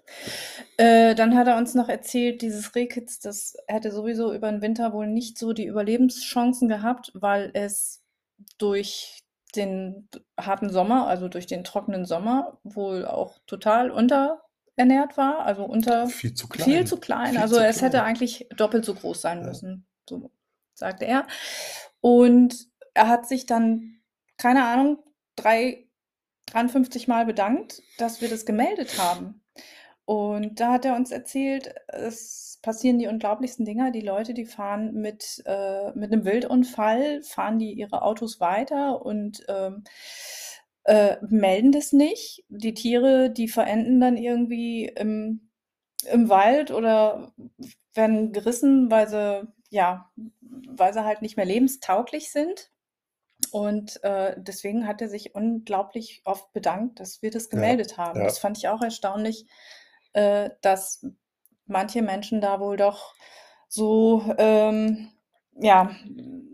Äh, 0.77 1.15
dann 1.15 1.35
hat 1.35 1.47
er 1.47 1.57
uns 1.57 1.73
noch 1.75 1.89
erzählt, 1.89 2.41
dieses 2.43 2.75
Rehkitz, 2.75 3.19
das 3.19 3.55
hätte 3.67 3.91
sowieso 3.91 4.33
über 4.33 4.47
'n 4.49 4.61
Winter 4.61 4.93
wohl 4.93 5.07
nicht 5.07 5.37
so 5.39 5.53
die 5.53 5.65
Überlebenschancen 5.65 6.67
gehabt, 6.69 7.11
weil 7.15 7.51
es 7.53 8.03
durch 8.59 9.19
den 9.55 10.07
harten 10.39 10.69
Sommer, 10.69 11.07
also 11.07 11.29
durch 11.29 11.47
den 11.47 11.63
trockenen 11.63 12.05
Sommer 12.05 12.59
wohl 12.63 13.05
auch 13.05 13.39
total 13.47 13.91
unterernährt 13.91 15.17
war, 15.17 15.39
also 15.45 15.63
unter 15.65 16.07
Viel 16.09 16.33
zu 16.33 16.47
viel 16.47 16.63
klein. 16.65 16.85
zu 16.85 16.97
klein. 16.99 17.33
Viel 17.33 17.41
Also, 17.41 17.55
zu 17.55 17.63
es 17.63 17.81
hätte 17.81 17.97
klein. 17.99 18.05
eigentlich 18.05 18.47
doppelt 18.55 18.85
so 18.85 18.93
groß 18.95 19.21
sein 19.21 19.39
Ja. 19.41 19.47
müssen, 19.47 19.87
so 20.09 20.31
sagte 20.75 21.05
er. 21.05 21.27
Und 22.01 22.67
er 22.93 23.07
hat 23.09 23.27
sich 23.27 23.45
dann, 23.47 23.99
keine 24.37 24.65
Ahnung, 24.65 24.99
3 25.35 25.86
53 26.47 27.07
Mal 27.07 27.25
bedankt, 27.25 27.81
dass 27.97 28.21
wir 28.21 28.29
das 28.29 28.45
gemeldet 28.45 28.97
haben. 28.99 29.41
Und 30.05 30.59
da 30.59 30.73
hat 30.73 30.85
er 30.85 30.95
uns 30.95 31.11
erzählt, 31.11 31.75
es 31.89 32.59
passieren 32.61 32.99
die 32.99 33.07
unglaublichsten 33.07 33.65
Dinger. 33.65 33.91
Die 33.91 34.01
Leute, 34.01 34.33
die 34.33 34.45
fahren 34.45 34.93
mit 34.93 35.43
äh, 35.45 35.91
mit 35.95 36.11
'nem 36.11 36.25
Wildunfall 36.25 37.23
fahren 37.23 37.59
die 37.59 37.73
ihre 37.73 38.01
Autos 38.03 38.39
weiter 38.39 39.05
und, 39.05 39.45
ähm, 39.49 39.83
äh, 40.85 41.17
melden 41.29 41.71
das 41.71 41.91
nicht. 41.93 42.45
Die 42.49 42.73
Tiere, 42.73 43.29
die 43.29 43.47
verenden 43.49 43.99
dann 44.01 44.17
irgendwie 44.17 44.85
im 44.87 45.49
im 46.11 46.29
Wald 46.29 46.71
oder 46.71 47.33
werden 47.95 48.31
gerissen, 48.33 48.91
weil 48.91 49.07
sie 49.09 49.47
ja, 49.69 50.11
weil 50.69 50.93
sie 50.93 51.03
halt 51.05 51.21
nicht 51.21 51.37
mehr 51.37 51.45
lebenstauglich 51.45 52.31
sind. 52.31 52.71
Und, 53.51 54.03
äh, 54.03 54.35
deswegen 54.37 54.87
hat 54.87 55.01
er 55.01 55.09
sich 55.09 55.35
unglaublich 55.35 56.21
oft 56.25 56.51
bedankt, 56.53 56.99
dass 56.99 57.21
wir 57.21 57.31
das 57.31 57.49
Ja, 57.51 57.59
gemeldet 57.59 57.97
haben. 57.97 58.23
ja. 58.23 58.23
Das 58.23 58.39
fand 58.39 58.57
ich 58.57 58.67
auch 58.67 58.81
erstaunlich, 58.81 59.45
äh, 60.13 60.49
dass 60.61 61.05
manche 61.65 62.01
Menschen 62.01 62.41
da 62.41 62.59
wohl 62.59 62.77
doch 62.77 63.15
so, 63.69 64.23
ähm, 64.37 65.11
ja, 65.59 65.95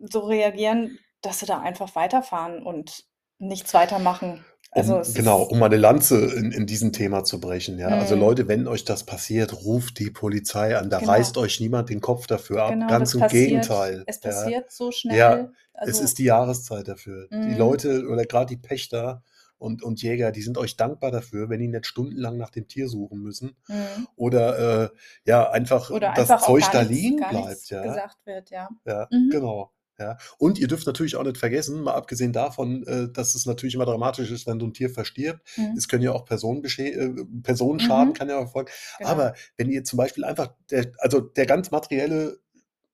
so 0.01 0.21
reagieren, 0.21 0.99
dass 1.21 1.39
sie 1.39 1.45
da 1.45 1.59
einfach 1.59 1.95
weiterfahren 1.95 2.63
und 2.63 3.05
nichts 3.39 3.73
weitermachen. 3.73 4.45
Also 4.75 4.97
Um, 4.97 5.13
genau, 5.13 5.43
um 5.43 5.59
mal 5.59 5.67
eine 5.67 5.77
Lanze 5.77 6.17
in, 6.35 6.51
in 6.51 6.65
diesem 6.65 6.91
Thema 6.93 7.23
zu 7.23 7.39
brechen. 7.39 7.77
Ja, 7.77 7.89
also 7.89 8.15
Mhm. 8.15 8.21
Leute, 8.21 8.47
wenn 8.47 8.67
euch 8.67 8.85
das 8.85 9.03
passiert, 9.05 9.53
ruft 9.63 9.99
die 9.99 10.09
Polizei 10.09 10.75
an. 10.77 10.89
Da 10.89 10.97
reißt 10.99 11.35
Genau. 11.35 11.45
euch 11.45 11.59
niemand 11.59 11.89
den 11.89 12.01
Kopf 12.01 12.25
dafür 12.27 12.63
ab. 12.63 12.69
Genau, 12.71 12.87
Ganz 12.87 13.13
im 13.13 13.19
passiert 13.21 13.47
Gegenteil. 13.49 14.03
es 14.07 14.19
Ja, 14.23 14.29
passiert 14.31 14.71
so 14.71 14.85
ja, 14.85 14.91
schnell. 14.91 15.51
es 15.85 15.99
ist 15.99 16.01
Also 16.01 16.15
die 16.15 16.23
Jahreszeit 16.25 16.87
dafür. 16.87 17.27
Die 17.31 17.53
mhm, 17.53 17.57
Leute 17.57 18.07
oder 18.07 18.25
gerade 18.25 18.47
die 18.47 18.57
Pächter 18.57 19.23
und, 19.57 19.83
und 19.83 20.01
Jäger, 20.01 20.31
die 20.31 20.41
sind 20.41 20.57
euch 20.57 20.75
dankbar 20.75 21.11
dafür, 21.11 21.49
wenn 21.49 21.59
die 21.59 21.67
nicht 21.67 21.85
stundenlang 21.85 22.37
nach 22.37 22.49
dem 22.49 22.67
Tier 22.67 22.89
suchen 22.89 23.19
müssen 23.21 23.55
mhm. 23.67 24.07
oder 24.15 24.83
äh, 24.85 24.89
ja, 25.25 25.49
einfach 25.51 25.89
Oder 25.91 26.13
das 26.15 26.29
einfach 26.31 26.45
Zeug 26.45 26.63
da 26.71 26.81
liegen 26.81 27.17
bleibt. 27.29 27.69
Ja, 27.69 27.83
gesagt 27.83 28.25
wird, 28.25 28.49
ja. 28.49 28.69
ja, 28.85 29.07
Mhm. 29.11 29.29
genau. 29.31 29.71
Ja. 30.03 30.17
Und 30.37 30.59
ihr 30.59 30.67
dürft 30.67 30.85
natürlich 30.85 31.15
auch 31.15 31.23
nicht 31.23 31.37
vergessen, 31.37 31.81
mal 31.81 31.93
abgesehen 31.93 32.33
davon, 32.33 32.85
äh, 32.87 33.07
dass 33.09 33.35
es 33.35 33.45
natürlich 33.45 33.75
immer 33.75 33.85
dramatisch 33.85 34.29
ist, 34.31 34.45
wenn 34.47 34.59
so 34.59 34.65
ein 34.65 34.73
Tier 34.73 34.89
verstirbt. 34.89 35.41
Mhm. 35.55 35.75
Es 35.77 35.87
können 35.87 36.03
ja 36.03 36.11
auch 36.11 36.29
äh, 36.29 37.09
Personenschaden 37.41 38.09
Mhm. 38.09 38.13
kann 38.13 38.27
ja 38.29 38.37
erfolgen. 38.39 38.69
Genau. 38.97 39.09
Aber 39.09 39.33
wenn 39.57 39.69
ihr 39.69 39.83
zum 39.85 39.97
Beispiel 39.97 40.25
einfach, 40.25 40.53
der, 40.69 40.91
also 40.99 41.21
der 41.21 41.45
ganz 41.45 41.71
materielle 41.71 42.39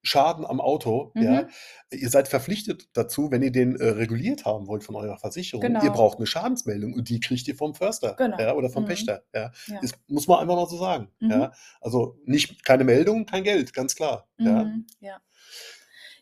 Schaden 0.02 0.46
am 0.46 0.62
Auto, 0.62 1.12
ja, 1.16 1.42
Mhm. 1.42 1.48
ihr 1.92 2.10
seid 2.10 2.28
verpflichtet 2.30 2.88
dazu, 2.94 3.32
wenn 3.32 3.42
ihr 3.42 3.52
den 3.52 3.76
äh, 3.76 3.86
reguliert 3.90 4.46
haben 4.46 4.68
wollt 4.68 4.84
von 4.86 4.96
eurer 4.96 5.18
Versicherung, 5.18 5.62
ihr 5.64 5.70
Genau. 5.70 5.92
braucht 5.92 6.20
eine 6.20 6.28
Schadensmeldung 6.28 6.94
und 6.94 7.10
die 7.10 7.20
kriegt 7.20 7.46
ihr 7.50 7.56
vom 7.56 7.74
Förster, 7.76 8.16
Genau. 8.18 8.40
ja, 8.40 8.54
oder 8.54 8.70
vom 8.70 8.84
Mhm. 8.84 8.88
Pächter, 8.88 9.24
ja. 9.36 9.52
Ja. 9.68 9.80
Das 9.82 9.92
muss 10.08 10.28
man 10.28 10.40
einfach 10.40 10.56
mal 10.56 10.70
so 10.70 10.78
sagen, 10.78 11.10
Mhm. 11.20 11.32
ja. 11.32 11.52
Also 11.82 12.18
nicht 12.26 12.64
keine 12.64 12.86
Meldung, 12.86 13.26
kein 13.26 13.44
Geld, 13.44 13.74
ganz 13.74 13.94
klar, 13.96 14.30
ja. 14.38 14.64
Mhm. 14.64 14.86
Ja. 15.02 15.18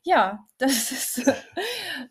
Ja, 0.08 0.40
das 0.58 0.92
ist 0.92 1.28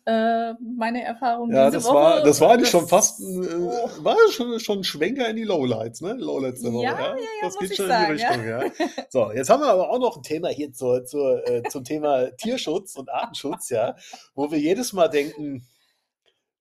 äh, 0.05 0.53
meine 0.53 1.03
Erfahrung 1.03 1.51
Ja, 1.51 1.65
diese 1.65 1.77
das 1.77 1.85
war, 1.87 2.17
Woche. 2.17 2.23
das 2.27 2.39
war 2.41 2.51
eigentlich 2.51 2.69
schon 2.69 2.87
fast, 2.87 3.19
ein, 3.19 3.43
äh, 3.43 4.03
war 4.03 4.15
schon, 4.31 4.59
schon 4.59 4.79
ein 4.79 4.83
Schwenker 4.83 5.27
in 5.29 5.35
die 5.35 5.43
Lowlights, 5.43 6.01
ne? 6.01 6.13
Lowlights 6.13 6.61
der 6.61 6.73
Woche, 6.73 6.83
ja, 6.83 6.91
ja. 6.99 7.15
ja, 7.15 7.21
Das 7.41 7.57
geht 7.57 7.75
schon 7.75 7.89
in 7.89 8.11
die 8.13 8.19
sagen, 8.19 8.47
ja. 8.47 8.59
Richtung, 8.59 8.87
ja. 8.87 8.93
So, 9.09 9.31
jetzt 9.31 9.49
haben 9.49 9.61
wir 9.63 9.69
aber 9.69 9.89
auch 9.89 9.99
noch 9.99 10.17
ein 10.17 10.21
Thema 10.23 10.49
hier 10.49 10.71
zur, 10.71 11.05
zur, 11.05 11.45
äh, 11.49 11.63
zum 11.63 11.83
Thema 11.83 12.29
Tierschutz 12.37 12.95
und 12.95 13.09
Artenschutz, 13.09 13.69
ja, 13.69 13.95
wo 14.35 14.51
wir 14.51 14.59
jedes 14.59 14.93
Mal 14.93 15.07
denken, 15.07 15.67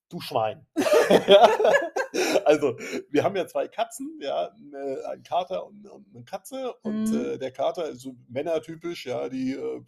du 0.09 0.21
Schwein. 0.21 0.67
Ja. 2.47 2.53
Also, 2.53 2.77
wir 3.11 3.25
haben 3.25 3.37
ja 3.37 3.47
zwei 3.47 3.69
Katzen, 3.69 4.19
ja, 4.23 4.51
eine- 4.51 5.03
ein 5.11 5.23
Kater 5.23 5.67
und, 5.67 5.87
und 5.89 6.07
eine 6.15 6.25
Katze. 6.25 6.75
Und 6.83 7.07
Mhm. 7.11 7.25
äh, 7.35 7.39
der 7.39 7.51
Kater 7.51 7.89
ist 7.89 8.01
so 8.01 8.15
männertypisch, 8.29 9.07
ja, 9.07 9.29
die, 9.29 9.53
äh, 9.53 9.83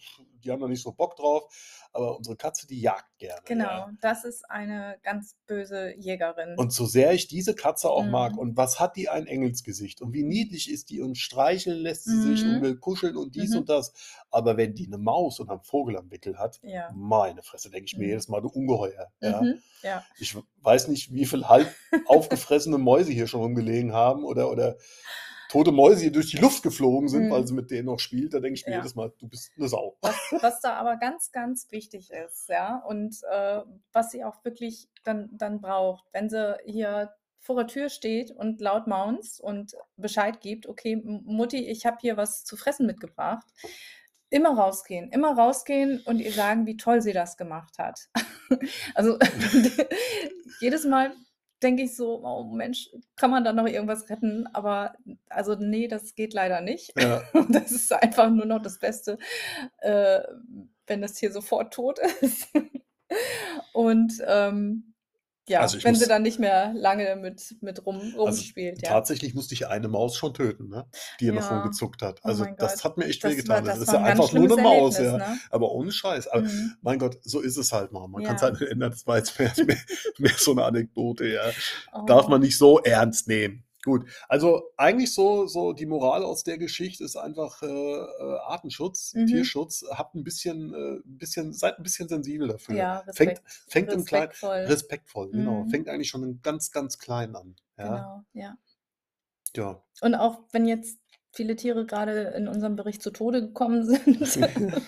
die 0.44 0.50
haben 0.50 0.60
da 0.60 0.68
nicht 0.68 0.82
so 0.82 0.92
Bock 0.92 1.16
drauf. 1.16 1.44
Aber 1.92 2.16
unsere 2.16 2.36
Katze, 2.36 2.66
die 2.66 2.80
jagt 2.80 3.18
gerne, 3.18 3.36
ja. 3.36 3.42
Genau, 3.44 3.88
das 4.00 4.24
ist 4.24 4.48
eine 4.50 4.98
ganz 5.02 5.36
böse 5.46 5.94
Jägerin. 5.96 6.54
Und 6.56 6.72
so 6.72 6.84
sehr 6.84 7.12
ich 7.12 7.28
diese 7.28 7.54
Katze 7.54 7.90
auch 7.90 8.04
mag, 8.04 8.32
Mhm. 8.32 8.38
und 8.38 8.56
was 8.56 8.78
hat 8.78 8.96
die 8.96 9.08
ein 9.08 9.26
Engelsgesicht 9.26 10.02
und 10.02 10.12
wie 10.12 10.22
niedlich 10.22 10.70
ist 10.70 10.90
die 10.90 11.00
und 11.00 11.16
streicheln 11.16 11.78
lässt 11.78 12.04
sie 12.04 12.20
sich 12.20 12.42
und 12.44 12.58
Mhm. 12.58 12.62
will 12.62 12.76
kuscheln 12.76 13.16
und 13.16 13.34
dies 13.34 13.52
Mhm. 13.52 13.58
und 13.60 13.68
das. 13.68 13.92
Aber 14.30 14.56
wenn 14.56 14.74
die 14.74 14.86
eine 14.86 14.98
Maus 14.98 15.40
und 15.40 15.48
einen 15.50 15.62
Vogel 15.62 15.96
am 15.96 16.10
Wickel 16.10 16.38
hat, 16.38 16.60
Ja. 16.62 16.90
meine 16.94 17.42
Fresse, 17.42 17.70
denke 17.70 17.86
ich 17.86 17.96
mir 17.96 18.04
Mhm. 18.04 18.10
jedes 18.10 18.28
Mal, 18.28 18.40
du 18.42 18.48
Ungeheuer. 18.48 19.10
Ja. 19.20 19.40
Mhm. 19.40 19.58
Ja. 19.82 20.04
Ich 20.18 20.36
weiß 20.68 20.88
nicht, 20.88 21.14
wie 21.14 21.25
viel 21.25 21.48
halb 21.48 21.75
aufgefressene 22.06 22.76
Mäuse 22.78 23.10
hier 23.12 23.26
schon 23.26 23.40
rumgelegen 23.40 23.92
haben 23.94 24.22
oder, 24.25 24.50
oder 24.50 24.76
tote 25.50 25.72
Mäuse 25.72 26.02
hier 26.02 26.12
durch 26.12 26.30
die 26.30 26.37
Luft 26.37 26.62
geflogen 26.62 27.08
sind, 27.08 27.30
weil 27.30 27.40
Mhm. 27.40 27.46
sie 27.46 27.54
mit 27.54 27.70
denen 27.70 27.87
noch 27.87 27.98
spielt. 28.00 28.34
Da 28.34 28.40
denke 28.40 28.58
ich 28.58 28.66
mir 28.66 28.72
Ja. 28.72 28.78
jedes 28.80 28.94
Mal, 28.94 29.10
du 29.18 29.28
bist 29.28 29.50
eine 29.56 29.66
Sau. 29.68 29.96
Was, 30.02 30.16
was 30.42 30.60
da 30.60 30.75
aber 30.75 30.98
ganz, 30.98 31.32
ganz 31.32 31.66
wichtig 31.70 32.10
ist, 32.10 32.48
ja, 32.50 32.76
und 32.87 33.16
äh, 33.30 33.62
was 33.94 34.10
sie 34.10 34.25
auch 34.25 34.44
wirklich 34.44 34.88
dann, 35.04 35.30
dann 35.32 35.62
braucht, 35.62 36.04
wenn 36.12 36.28
sie 36.28 36.56
hier 36.66 37.14
vor 37.40 37.56
der 37.56 37.66
Tür 37.66 37.88
steht 37.88 38.30
und 38.30 38.60
laut 38.60 38.87
maunzt 38.87 39.40
und 39.40 39.75
Bescheid 39.96 40.42
gibt, 40.42 40.66
okay, 40.68 40.96
Mutti, 41.02 41.66
ich 41.66 41.87
habe 41.87 41.96
hier 42.00 42.18
was 42.18 42.44
zu 42.44 42.56
fressen 42.58 42.84
mitgebracht. 42.84 43.46
Immer 44.30 44.50
rausgehen, 44.58 45.10
immer 45.10 45.34
rausgehen 45.38 46.02
und 46.04 46.20
ihr 46.20 46.32
sagen, 46.32 46.66
wie 46.66 46.76
toll 46.76 47.00
sie 47.00 47.14
das 47.14 47.38
gemacht 47.38 47.78
hat. 47.78 48.10
Also 48.94 49.18
jedes 50.60 50.84
Mal 50.84 51.12
denke 51.62 51.82
ich 51.82 51.96
so, 51.96 52.24
oh 52.24 52.44
Mensch, 52.44 52.90
kann 53.16 53.30
man 53.30 53.44
da 53.44 53.52
noch 53.52 53.66
irgendwas 53.66 54.08
retten? 54.10 54.46
Aber 54.52 54.94
also 55.28 55.56
nee, 55.56 55.88
das 55.88 56.14
geht 56.14 56.34
leider 56.34 56.60
nicht. 56.60 56.92
Ja. 57.00 57.22
Das 57.48 57.72
ist 57.72 57.92
einfach 57.92 58.30
nur 58.30 58.46
noch 58.46 58.62
das 58.62 58.78
Beste, 58.78 59.18
äh, 59.78 60.20
wenn 60.86 61.00
das 61.02 61.14
Tier 61.14 61.32
sofort 61.32 61.74
tot 61.74 61.98
ist. 62.20 62.48
Und 63.72 64.12
ähm, 64.26 64.88
ja, 65.48 65.60
Also 65.60 65.78
ich 65.78 65.84
wenn 65.84 65.94
sie 65.94 66.00
muss, 66.02 66.08
dann 66.08 66.22
nicht 66.22 66.38
mehr 66.38 66.72
lange 66.74 67.16
mit, 67.16 67.56
mit 67.60 67.84
rum, 67.86 67.96
also 68.00 68.18
rumspielt, 68.24 68.82
ja. 68.82 68.88
tatsächlich 68.90 69.34
musste 69.34 69.54
ich 69.54 69.66
eine 69.66 69.88
Maus 69.88 70.16
schon 70.16 70.34
töten, 70.34 70.68
ne? 70.68 70.86
die 71.20 71.30
noch 71.32 71.42
Ja, 71.50 71.60
rumgezuckt 71.60 72.02
hat. 72.02 72.20
oh 72.22 72.28
Also 72.28 72.44
mein 72.44 72.56
das 72.56 72.74
Gott. 72.74 72.84
hat 72.84 72.96
mir 72.98 73.06
echt 73.06 73.24
Das 73.24 73.30
war, 73.30 73.36
wehgetan. 73.36 73.64
Das 73.64 73.74
das 73.78 73.82
ist 73.82 73.88
war 73.88 73.94
ja 73.94 74.00
ein 74.06 74.10
einfach 74.12 74.32
nur 74.32 74.44
eine 74.52 74.62
Maus, 74.62 74.96
Erlebnis, 74.98 75.20
ja. 75.26 75.32
ne? 75.34 75.38
Aber 75.50 75.72
ohne 75.72 75.92
Scheiß. 75.92 76.28
Aber 76.28 76.42
Mhm. 76.42 76.74
mein 76.82 76.98
Gott, 76.98 77.18
so 77.22 77.40
ist 77.40 77.56
es 77.56 77.72
halt 77.72 77.92
mal. 77.92 78.06
Man 78.08 78.22
kann 78.24 78.36
es 78.36 78.42
halt 78.42 78.54
Ja. 78.54 78.60
nicht 78.60 78.72
ändern. 78.72 78.90
Das 78.90 79.06
war 79.06 79.16
jetzt 79.18 79.38
mehr, 79.38 79.52
mehr, 79.66 79.76
mehr 80.18 80.32
so 80.36 80.52
eine 80.52 80.64
Anekdote, 80.64 81.26
ja. 81.26 81.42
Darf 82.06 82.26
Oh. 82.26 82.30
man 82.30 82.40
nicht 82.40 82.56
so 82.58 82.78
ernst 82.80 83.28
nehmen. 83.28 83.64
Gut, 83.88 84.04
also 84.28 84.64
eigentlich 84.76 85.14
so, 85.14 85.47
so 85.47 85.73
die 85.73 85.87
Moral 85.87 86.23
aus 86.25 86.42
der 86.45 86.59
Geschichte 86.59 87.04
ist 87.04 87.16
einfach 87.16 87.62
äh, 87.62 87.66
äh, 87.66 88.38
Artenschutz, 88.47 89.14
Mhm. 89.14 89.26
Tierschutz. 89.26 89.83
Habt 89.90 90.14
ein 90.14 90.25
bisschen, 90.25 90.75
äh, 90.75 90.97
ein 91.07 91.16
bisschen, 91.18 91.54
seid 91.54 91.78
ein 91.78 91.83
bisschen 91.83 92.07
sensibel 92.09 92.49
dafür. 92.49 92.76
Ja, 92.76 92.99
Fängt, 93.14 93.30
Respekt, 93.40 93.42
fängt 93.68 93.92
im 93.92 94.04
Kleinen, 94.04 94.25
respektvoll. 94.28 94.57
respektvoll, 94.66 95.30
genau. 95.30 95.64
Mhm. 95.64 95.71
Fängt 95.71 95.88
eigentlich 95.88 96.09
schon 96.11 96.23
im 96.23 96.40
ganz, 96.42 96.71
ganz 96.71 96.99
klein 96.99 97.35
an. 97.35 97.57
Ja, 97.78 97.85
Genau, 97.87 98.23
ja. 98.35 98.59
ja. 99.57 99.83
Und 100.02 100.14
auch 100.16 100.40
wenn 100.52 100.66
jetzt 100.68 100.99
viele 101.33 101.57
Tiere 101.57 101.87
gerade 101.87 102.35
in 102.37 102.47
unserem 102.47 102.76
Bericht 102.76 103.02
zu 103.02 103.11
Tode 103.11 103.40
gekommen 103.40 103.85
sind, 103.87 104.04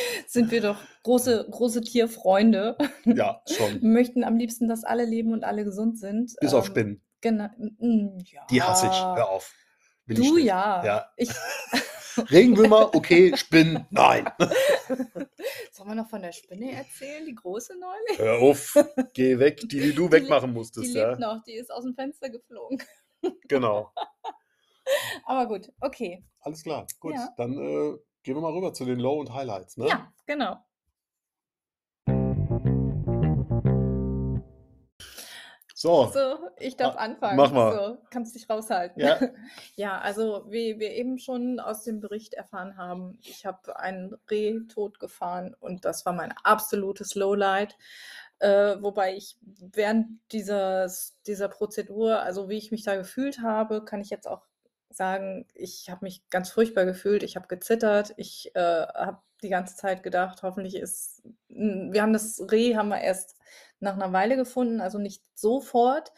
sind 0.28 0.50
wir 0.50 0.60
doch 0.60 0.78
große, 1.02 1.46
große 1.50 1.80
Tierfreunde. 1.80 2.76
ja 3.04 3.42
schon. 3.48 3.80
Möchten 3.92 4.22
am 4.24 4.36
liebsten, 4.36 4.68
dass 4.68 4.84
alle 4.84 5.04
leben 5.04 5.32
und 5.32 5.42
alle 5.44 5.64
gesund 5.64 5.98
sind. 5.98 6.34
Bis 6.40 6.54
auf 6.54 6.66
Ähm, 6.66 6.70
Spinnen. 6.70 7.02
Genau. 7.20 7.48
mm, 7.56 8.18
Die 8.50 8.62
hasse 8.62 8.86
ich. 8.86 8.92
Ja. 8.92 9.16
Hör 9.16 9.28
auf. 9.30 9.52
Will 10.06 10.18
ich 10.20 10.26
Du 10.28 10.34
nicht. 10.36 10.44
ja. 10.46 10.84
Ja. 10.84 11.06
Ich, 11.16 11.30
Regenwürmer, 12.30 12.94
okay, 12.94 13.36
Spinnen, 13.36 13.86
nein. 13.90 14.28
Sollen 15.72 15.88
wir 15.88 15.94
noch 15.94 16.08
von 16.08 16.20
der 16.22 16.32
Spinne 16.32 16.72
erzählen, 16.72 17.24
die 17.24 17.34
große 17.34 17.74
neulich? 17.78 18.18
Hör 18.18 18.38
auf, 18.40 18.74
geh 19.14 19.38
weg, 19.38 19.58
die, 19.60 19.68
die 19.80 19.94
du 19.94 20.06
Die, 20.08 20.12
wegmachen 20.12 20.50
die 20.50 20.56
musstest, 20.58 20.92
ja. 20.94 21.10
lebt 21.10 21.20
noch, 21.20 21.42
die 21.44 21.54
ist 21.54 21.70
aus 21.72 21.84
dem 21.84 21.94
Fenster 21.94 22.28
geflogen. 22.28 22.82
Genau. 23.48 23.92
Aber 25.24 25.46
gut, 25.46 25.70
okay. 25.80 26.24
Alles 26.40 26.62
klar. 26.64 26.86
Gut, 26.98 27.14
Ja. 27.14 27.32
dann 27.36 27.52
äh, 27.52 27.96
gehen 28.22 28.34
wir 28.34 28.40
mal 28.40 28.52
rüber 28.52 28.72
zu 28.72 28.84
den 28.84 28.98
Low- 28.98 29.20
und 29.20 29.32
Highlights, 29.32 29.76
ne? 29.76 29.86
Ja, 29.86 30.12
genau. 30.26 30.56
So, 35.80 36.10
So, 36.12 36.36
ich 36.58 36.76
darf 36.76 36.94
ma- 36.94 37.00
anfangen. 37.00 37.36
mach 37.38 37.52
mal. 37.52 37.72
So, 37.74 37.98
kannst 38.10 38.34
dich 38.34 38.50
raushalten. 38.50 39.00
Ja. 39.00 39.18
Ja, 39.76 39.98
also 39.98 40.44
wie 40.50 40.78
wir 40.78 40.90
eben 40.90 41.18
schon 41.18 41.58
aus 41.58 41.84
dem 41.84 42.00
Bericht 42.00 42.34
erfahren 42.34 42.76
haben, 42.76 43.18
ich 43.22 43.46
habe 43.46 43.78
einen 43.78 44.14
Reh 44.30 44.60
totgefahren 44.68 45.54
und 45.58 45.86
das 45.86 46.04
war 46.04 46.12
mein 46.12 46.34
absolutes 46.44 47.14
Lowlight. 47.14 47.78
Äh, 48.40 48.76
wobei 48.82 49.16
ich 49.16 49.38
während 49.42 50.18
dieses, 50.32 51.16
dieser 51.26 51.48
Prozedur, 51.48 52.20
also 52.20 52.50
wie 52.50 52.58
ich 52.58 52.70
mich 52.70 52.82
da 52.84 52.96
gefühlt 52.96 53.40
habe, 53.40 53.82
kann 53.84 54.02
ich 54.02 54.10
jetzt 54.10 54.28
auch 54.28 54.42
sagen, 54.90 55.46
ich 55.54 55.88
habe 55.88 56.04
mich 56.04 56.28
ganz 56.30 56.50
furchtbar 56.50 56.84
gefühlt, 56.84 57.22
ich 57.22 57.36
habe 57.36 57.46
gezittert, 57.48 58.12
ich 58.18 58.54
äh, 58.54 58.60
habe 58.60 59.18
die 59.42 59.48
ganze 59.48 59.76
Zeit 59.76 60.02
gedacht, 60.02 60.42
hoffentlich 60.42 60.74
ist, 60.76 61.22
n- 61.48 61.90
wir 61.92 62.02
haben 62.02 62.12
das 62.12 62.42
Reh, 62.50 62.76
haben 62.76 62.88
wir 62.88 63.00
erst 63.00 63.36
nach 63.80 63.94
einer 63.94 64.12
Weile 64.12 64.36
gefunden, 64.36 64.80
also 64.80 64.98
nicht 64.98 65.22
sofort. 65.34 66.12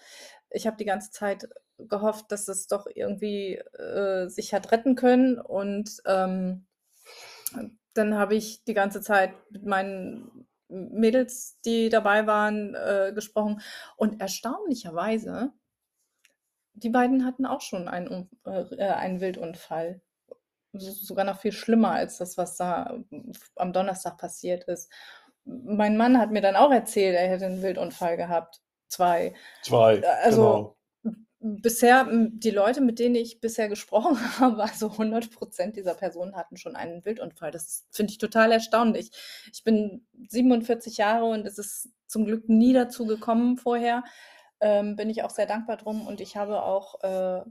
Ich 0.51 0.67
habe 0.67 0.77
die 0.77 0.85
ganze 0.85 1.11
Zeit 1.11 1.49
gehofft, 1.79 2.31
dass 2.31 2.49
es 2.49 2.67
doch 2.69 2.87
irgendwie 2.93 3.57
äh, 3.57 4.29
sich 4.29 4.55
hat 4.55 4.73
retten 4.73 4.95
können 4.95 5.39
und 5.41 6.03
ähm, 6.07 6.67
dann 7.95 8.15
habe 8.17 8.35
ich 8.35 8.65
die 8.65 8.75
ganze 8.75 9.01
Zeit 9.01 9.33
mit 9.51 9.67
meinen 9.67 10.47
Mädels, 10.69 11.59
die 11.65 11.91
dabei 11.91 12.27
waren, 12.27 12.75
äh, 12.75 13.13
gesprochen 13.15 13.61
und 13.97 14.21
erstaunlicherweise, 14.21 15.53
die 16.75 16.89
beiden 16.91 17.25
hatten 17.25 17.47
auch 17.47 17.61
schon 17.61 17.89
einen, 17.89 18.09
Un- 18.09 18.31
äh, 18.45 18.85
einen 18.89 19.21
Wildunfall. 19.21 20.01
So, 20.73 20.91
sogar 20.91 21.25
noch 21.27 21.41
viel 21.41 21.53
schlimmer 21.53 21.93
als 21.93 22.19
das, 22.19 22.39
was 22.39 22.57
da 22.57 22.99
am 23.57 23.73
Donnerstag 23.75 24.17
passiert 24.19 24.65
ist. 24.65 24.91
Mein 25.45 25.97
Mann 25.97 26.19
hat 26.19 26.31
mir 26.31 26.41
dann 26.41 26.57
auch 26.57 26.71
erzählt, 26.71 27.17
er 27.17 27.29
hätte 27.29 27.47
einen 27.47 27.63
Wildunfall 27.63 28.17
gehabt. 28.17 28.61
Zwei. 28.89 29.35
zwei, 29.63 30.03
Also, 30.23 30.77
genau. 31.03 31.17
bisher, 31.41 32.09
die 32.11 32.51
Leute, 32.51 32.81
mit 32.81 32.99
denen 32.99 33.15
ich 33.15 33.41
bisher 33.41 33.69
gesprochen 33.69 34.17
habe, 34.39 34.63
also 34.63 34.89
100% 34.89 35.73
dieser 35.73 35.95
Personen 35.95 36.37
hatten 36.37 36.57
schon 36.57 36.77
einen 36.77 37.05
Wildunfall. 37.05 37.51
Das 37.51 37.87
finde 37.91 38.13
ich 38.13 38.19
total 38.19 38.53
erstaunlich. 38.53 39.11
Ich 39.53 39.65
bin 39.65 40.07
47 40.29 40.99
Jahre 40.99 41.25
und 41.25 41.47
es 41.47 41.59
ist 41.59 41.89
zum 42.07 42.27
Glück 42.27 42.49
nie 42.49 42.73
dazu 42.73 43.07
gekommen 43.07 43.57
vorher. 43.57 44.05
Ähm, 44.61 44.95
bin 44.95 45.11
ich 45.11 45.25
auch 45.25 45.31
sehr 45.31 45.47
dankbar 45.47 45.77
drum 45.77 46.07
und 46.07 46.21
ich 46.21 46.37
habe 46.37 46.63
auch 46.63 47.03
äh, 47.03 47.43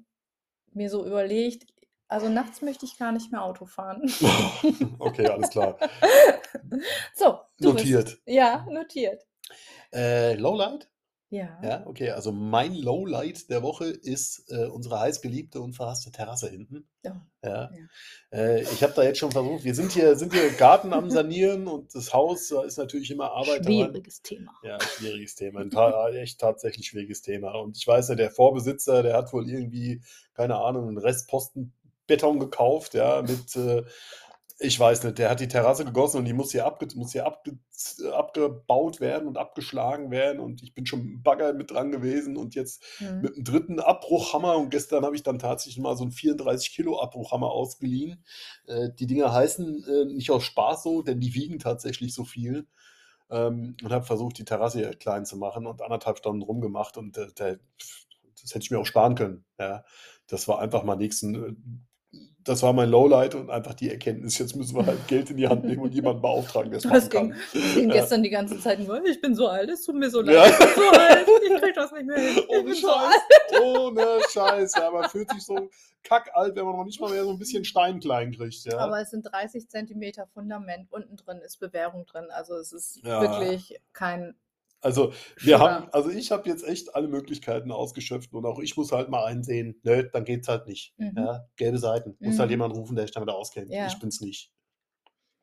mir 0.74 0.90
so 0.90 1.06
überlegt, 1.06 1.66
also 2.12 2.28
nachts 2.28 2.62
möchte 2.62 2.86
ich 2.86 2.98
gar 2.98 3.12
nicht 3.14 3.32
mehr 3.32 3.44
Auto 3.44 3.66
fahren. 3.66 4.04
Okay, 5.00 5.28
alles 5.28 5.50
klar. 5.50 5.78
So, 7.16 7.40
du 7.60 7.74
bist. 7.74 7.86
Notiert. 7.86 8.18
Ja, 8.26 8.66
notiert. 8.70 9.26
Äh, 9.94 10.36
Lowlight? 10.36 10.90
Ja. 11.30 11.60
Ja, 11.64 11.88
okay. 11.88 12.12
Also 12.12 12.34
mein 12.34 12.76
Lowlight 12.76 13.50
der 13.50 13.64
Woche 13.64 13.86
ist 13.86 14.52
äh, 14.52 14.66
unsere 14.66 15.00
heißgeliebte 15.00 15.62
und 15.62 15.74
verhasste 15.74 16.12
Terrasse 16.12 16.50
hinten. 16.50 16.90
Oh, 17.06 17.12
Ja. 17.44 17.72
ja. 17.72 18.38
Äh, 18.38 18.64
ich 18.64 18.84
habe 18.84 18.92
da 18.94 19.04
jetzt 19.04 19.20
schon 19.20 19.32
versucht, 19.32 19.64
wir 19.64 19.74
sind 19.74 19.94
hier, 19.94 20.18
sind 20.18 20.34
hier 20.34 20.50
Garten 20.52 20.92
am 20.92 21.10
Sanieren 21.10 21.68
und 21.68 21.96
das 21.96 22.14
Haus, 22.14 22.50
da 22.50 22.64
ist 22.64 22.78
natürlich 22.78 23.12
immer 23.12 23.32
Arbeit. 23.32 23.64
Schwieriges 23.64 24.22
Thema. 24.22 24.52
Ja, 24.64 24.78
schwieriges 24.82 25.36
Thema. 25.36 25.62
Ein 25.62 25.72
ta 25.72 26.10
echt 26.10 26.42
tatsächlich 26.42 26.88
schwieriges 26.88 27.22
Thema. 27.22 27.54
Und 27.54 27.78
ich 27.78 27.88
weiß 27.88 28.10
ja, 28.10 28.16
der 28.16 28.32
Vorbesitzer, 28.32 29.02
der 29.02 29.16
hat 29.16 29.32
wohl 29.32 29.50
irgendwie, 29.50 30.02
keine 30.34 30.58
Ahnung, 30.58 30.90
einen 30.90 30.98
Restposten 30.98 31.74
Beton 32.12 32.40
gekauft, 32.40 32.94
ja, 32.94 33.22
mit, 33.22 33.56
äh, 33.56 33.84
ich 34.64 34.80
weiß 34.80 35.04
nicht, 35.06 35.18
der 35.18 35.30
hat 35.32 35.40
die 35.40 35.48
Terrasse 35.48 35.86
gegossen 35.86 36.18
und 36.18 36.26
die 36.26 36.34
muss 36.34 36.52
hier, 36.52 36.66
abge 36.68 36.88
muss 36.96 37.14
hier 37.14 37.26
abge 37.26 37.58
abgebaut 38.14 39.00
werden 39.02 39.28
und 39.28 39.38
abgeschlagen 39.40 40.12
werden. 40.12 40.40
Und 40.40 40.62
ich 40.62 40.76
bin 40.76 40.86
schon 40.86 41.04
mit 41.04 41.24
Bagger 41.24 41.54
mit 41.54 41.72
dran 41.72 41.92
gewesen 41.92 42.38
und 42.38 42.54
jetzt 42.54 42.84
Mhm. 43.00 43.22
mit 43.22 43.36
dem 43.38 43.44
dritten 43.44 43.80
Abbruchhammer. 43.80 44.58
Und 44.58 44.70
gestern 44.70 45.04
habe 45.04 45.16
ich 45.16 45.24
dann 45.24 45.40
tatsächlich 45.40 45.82
mal 45.82 45.98
so 45.98 46.04
einen 46.04 46.12
34 46.12 46.76
Kilo 46.76 47.00
Abbruchhammer 47.02 47.50
ausgeliehen. 47.50 48.24
Äh, 48.68 48.90
die 49.00 49.08
Dinger 49.08 49.34
heißen 49.34 49.84
äh, 49.84 50.06
nicht 50.14 50.30
aus 50.30 50.44
Spaß 50.44 50.84
so, 50.84 51.02
denn 51.02 51.20
die 51.20 51.34
wiegen 51.34 51.58
tatsächlich 51.58 52.14
so 52.14 52.24
viel. 52.24 52.68
Ähm, 53.32 53.78
und 53.84 53.92
habe 53.92 54.06
versucht, 54.06 54.38
die 54.38 54.46
Terrasse 54.46 54.78
hier 54.80 54.92
klein 54.92 55.26
zu 55.26 55.38
machen 55.38 55.66
und 55.66 55.82
anderthalb 55.82 56.20
Stunden 56.20 56.44
rumgemacht. 56.44 56.98
Und 56.98 57.18
äh, 57.18 57.32
der, 57.40 57.60
das 58.40 58.54
hätte 58.54 58.64
ich 58.64 58.70
mir 58.72 58.80
auch 58.80 58.86
sparen 58.86 59.16
können. 59.16 59.44
Ja, 59.58 59.86
das 60.28 60.48
war 60.48 60.60
einfach 60.60 60.84
mal 60.84 60.98
nächsten. 60.98 61.88
Das 62.44 62.64
war 62.64 62.74
mein 62.74 62.90
Lowlight 62.90 63.36
und 63.36 63.50
einfach 63.52 63.74
die 63.76 63.90
Erkenntnis, 63.92 64.38
jetzt 64.40 64.56
müssen 64.56 64.76
wir 64.76 64.86
halt 64.86 65.08
Geld 65.08 65.30
in 65.30 65.38
die 65.38 65.48
Hand 65.48 65.64
nehmen 65.64 65.82
und 65.82 65.94
jemanden 65.94 66.22
beauftragen, 66.22 66.72
der 66.72 66.80
es 66.80 66.86
machen 66.86 67.10
ging, 67.10 67.30
kann. 67.30 67.36
das 67.54 67.74
ging 67.76 67.90
Ja. 67.90 67.94
gestern 67.96 68.24
die 68.24 68.30
ganze 68.32 68.60
Zeit 68.60 68.80
nur, 68.80 69.06
ich 69.06 69.22
bin 69.22 69.36
so 69.36 69.48
alt, 69.48 69.70
es 69.70 69.84
tut 69.84 69.96
mir 69.96 70.10
so 70.10 70.22
leid, 70.22 70.36
Ja. 70.36 70.46
ich 70.48 70.58
bin 70.58 70.68
so 70.76 70.90
alt, 70.90 71.28
ich 71.44 71.62
krieg 71.62 71.76
das 71.76 71.92
nicht 71.92 72.06
mehr 72.06 72.18
hin, 72.18 72.44
Ohne 72.48 72.74
so 72.74 72.88
Scheiß. 72.88 73.14
alt. 73.54 73.62
Ohne 73.62 74.06
Scheiß. 74.32 74.74
Ja, 74.76 74.90
man 74.92 75.10
fühlt 75.10 75.30
sich 75.30 75.44
so 75.44 75.70
kackalt, 76.04 76.56
wenn 76.56 76.66
man 76.66 76.78
noch 76.78 76.86
nicht 76.86 77.00
mal 77.00 77.12
mehr 77.12 77.24
so 77.24 77.30
ein 77.30 77.38
bisschen 77.38 77.64
Stein 77.64 78.00
klein 78.00 78.32
kriegt. 78.32 78.64
Ja. 78.66 78.80
Aber 78.80 79.00
es 79.02 79.12
sind 79.12 79.24
30 79.32 79.70
Zentimeter 79.70 80.26
Fundament, 80.34 80.88
unten 80.92 81.16
drin 81.18 81.40
ist 81.46 81.60
Bewährung 81.60 82.06
drin, 82.08 82.26
also 82.32 82.56
es 82.56 82.72
ist 82.74 83.04
wirklich 83.04 83.80
kein 83.94 84.34
Also 84.82 85.14
wir 85.38 85.58
Sugar. 85.58 85.60
haben, 85.76 85.90
also 85.92 86.10
ich 86.10 86.32
habe 86.32 86.50
jetzt 86.50 86.68
echt 86.68 86.96
alle 86.96 87.08
Möglichkeiten 87.08 87.72
ausgeschöpft 87.72 88.34
und 88.34 88.46
auch 88.46 88.60
ich 88.60 88.76
muss 88.78 88.92
halt 88.92 89.10
mal 89.10 89.26
einsehen, 89.26 89.80
ne, 89.84 90.10
dann 90.12 90.26
geht's 90.26 90.48
halt 90.48 90.68
nicht. 90.68 90.94
Mhm. 90.98 91.14
Ja, 91.18 91.46
gelbe 91.56 91.78
Seiten. 91.78 92.18
Muss 92.20 92.40
halt 92.40 92.50
Mhm. 92.50 92.54
jemand 92.54 92.76
rufen, 92.76 92.96
der 92.96 93.06
sich 93.06 93.14
damit 93.14 93.30
auskennt. 93.30 93.70
Ja. 93.72 93.88
Ich 93.88 94.00
bin's 94.00 94.22
nicht. 94.22 94.52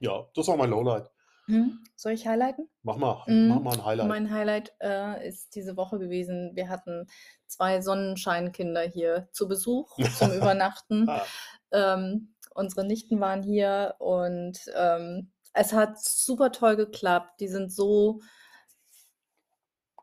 Ja, 0.00 0.26
das 0.35 0.49
war 0.49 0.57
mein 0.57 0.71
Lowlight. 0.71 1.11
Hm? 1.47 1.83
Soll 1.97 2.12
ich 2.12 2.26
highlighten? 2.26 2.68
Mach 2.83 2.97
mal, 2.99 3.23
Mhm. 3.26 3.49
mach 3.49 3.61
mal 3.61 3.73
ein 3.75 3.85
Highlight. 3.85 4.09
Mein 4.09 4.30
Highlight 4.30 4.73
äh, 4.80 5.26
ist 5.28 5.54
diese 5.54 5.76
Woche 5.76 5.99
gewesen. 5.99 6.50
Wir 6.54 6.68
hatten 6.68 7.07
zwei 7.47 7.80
Sonnenscheinkinder 7.80 8.83
hier 8.83 9.28
zu 9.33 9.49
Besuch 9.49 9.97
zum 10.18 10.30
Übernachten. 10.57 11.09
Ah, 11.09 11.23
Ähm, 11.71 12.35
unsere 12.54 12.85
Nichten 12.87 13.21
waren 13.21 13.42
hier 13.42 13.95
und 13.99 14.59
ähm, 14.75 15.33
es 15.54 15.73
hat 15.73 15.99
super 16.02 16.50
toll 16.52 16.76
geklappt. 16.76 17.40
Die 17.40 17.49
sind 17.49 17.73
so 17.73 18.21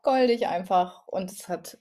goldig 0.06 0.46
einfach 0.46 1.06
und 1.08 1.32
es 1.32 1.48
hat 1.48 1.78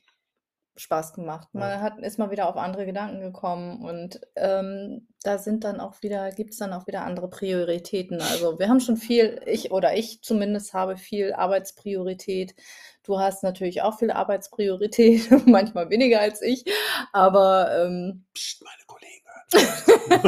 Spaß 0.77 1.13
gemacht. 1.13 1.47
Man 1.53 1.69
Ja. 1.69 1.79
hat, 1.81 1.99
ist 1.99 2.19
mal 2.19 2.31
wieder 2.31 2.49
auf 2.49 2.57
andere 2.57 2.85
Gedanken 2.85 3.21
gekommen 3.21 3.85
und 3.85 4.19
ähm, 4.35 5.07
da 5.23 5.37
sind 5.37 5.63
dann 5.63 5.79
auch 5.79 6.01
wieder, 6.01 6.31
gibt 6.31 6.51
es 6.51 6.57
dann 6.57 6.73
auch 6.73 6.85
wieder 6.87 7.03
andere 7.03 7.29
Prioritäten. 7.29 8.19
Also 8.19 8.59
wir 8.59 8.67
haben 8.67 8.81
schon 8.81 8.97
viel, 8.97 9.39
ich 9.45 9.71
oder 9.71 9.95
ich 9.95 10.21
zumindest 10.21 10.73
habe 10.73 10.97
viel 10.97 11.33
Arbeitspriorität. 11.33 12.55
Du 13.03 13.19
hast 13.19 13.43
natürlich 13.43 13.83
auch 13.83 13.97
viel 13.99 14.11
Arbeitspriorität, 14.11 15.29
manchmal 15.47 15.89
weniger 15.89 16.19
als 16.19 16.41
ich, 16.41 16.65
aber 17.13 17.85
ähm, 17.85 18.25
pst, 18.33 18.63
meine 18.63 18.85
Kollegen 18.87 19.23